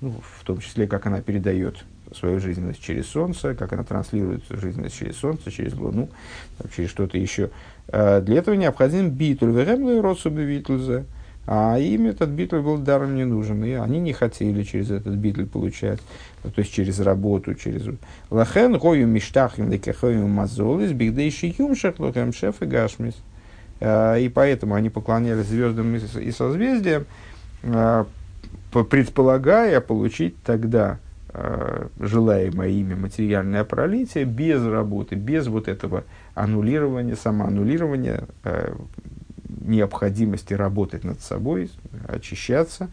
ну, 0.00 0.14
в 0.38 0.44
том 0.44 0.58
числе, 0.58 0.86
как 0.86 1.06
она 1.06 1.22
передает 1.22 1.76
свою 2.14 2.40
жизненность 2.40 2.82
через 2.82 3.06
Солнце, 3.06 3.54
как 3.54 3.72
она 3.72 3.84
транслирует 3.84 4.42
жизненность 4.50 4.98
через 4.98 5.16
Солнце, 5.16 5.50
через 5.50 5.74
Луну, 5.74 6.08
через 6.74 6.90
что-то 6.90 7.18
еще, 7.18 7.50
Э, 7.92 8.20
для 8.20 8.38
этого 8.38 8.54
необходим 8.54 9.10
битуль. 9.10 9.50
Вегемлы 9.50 10.00
родсубы 10.00 10.46
битульзе. 10.46 11.04
А 11.46 11.78
им 11.78 12.06
этот 12.06 12.30
битуль 12.30 12.60
был 12.60 12.78
даром 12.78 13.16
не 13.16 13.24
нужен. 13.24 13.64
И 13.64 13.72
они 13.72 13.98
не 13.98 14.12
хотели 14.12 14.62
через 14.62 14.90
этот 14.90 15.14
битуль 15.14 15.46
получать. 15.46 16.00
То 16.42 16.52
есть 16.56 16.72
через 16.72 17.00
работу, 17.00 17.54
через... 17.54 17.82
Лахен 18.30 18.78
гою 18.78 19.06
миштахим 19.06 19.70
лекахою 19.70 20.28
мазолис 20.28 20.92
бигдейши 20.92 21.54
юмшах 21.58 21.98
лохем 21.98 22.32
шеф 22.32 22.62
и 22.62 22.66
гашмис. 22.66 23.14
Э, 23.80 24.20
и 24.20 24.28
поэтому 24.28 24.74
они 24.74 24.90
поклонялись 24.90 25.46
звездам 25.46 25.96
и 25.96 26.30
созвездиям, 26.30 27.06
э, 27.62 28.04
предполагая 28.70 29.80
получить 29.80 30.40
тогда 30.44 30.98
желаемое 31.98 32.68
ими 32.68 32.94
материальное 32.94 33.64
пролитие 33.64 34.24
без 34.24 34.64
работы, 34.64 35.14
без 35.14 35.46
вот 35.46 35.68
этого 35.68 36.04
аннулирование, 36.34 37.16
самоаннулирование, 37.16 38.24
э, 38.44 38.74
необходимости 39.48 40.54
работать 40.54 41.04
над 41.04 41.20
собой, 41.20 41.70
очищаться, 42.08 42.90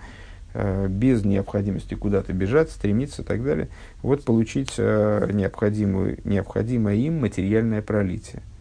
э, 0.53 0.87
без 0.87 1.23
необходимости 1.25 1.95
куда-то 1.95 2.33
бежать, 2.33 2.69
стремиться 2.69 3.21
и 3.21 3.25
так 3.25 3.43
далее. 3.43 3.69
Вот 4.01 4.23
получить 4.23 4.75
э, 4.77 5.29
необходимую, 5.31 6.19
необходимое 6.23 6.95
им 6.95 7.19
материальное 7.21 7.81
пролитие– 7.81 8.41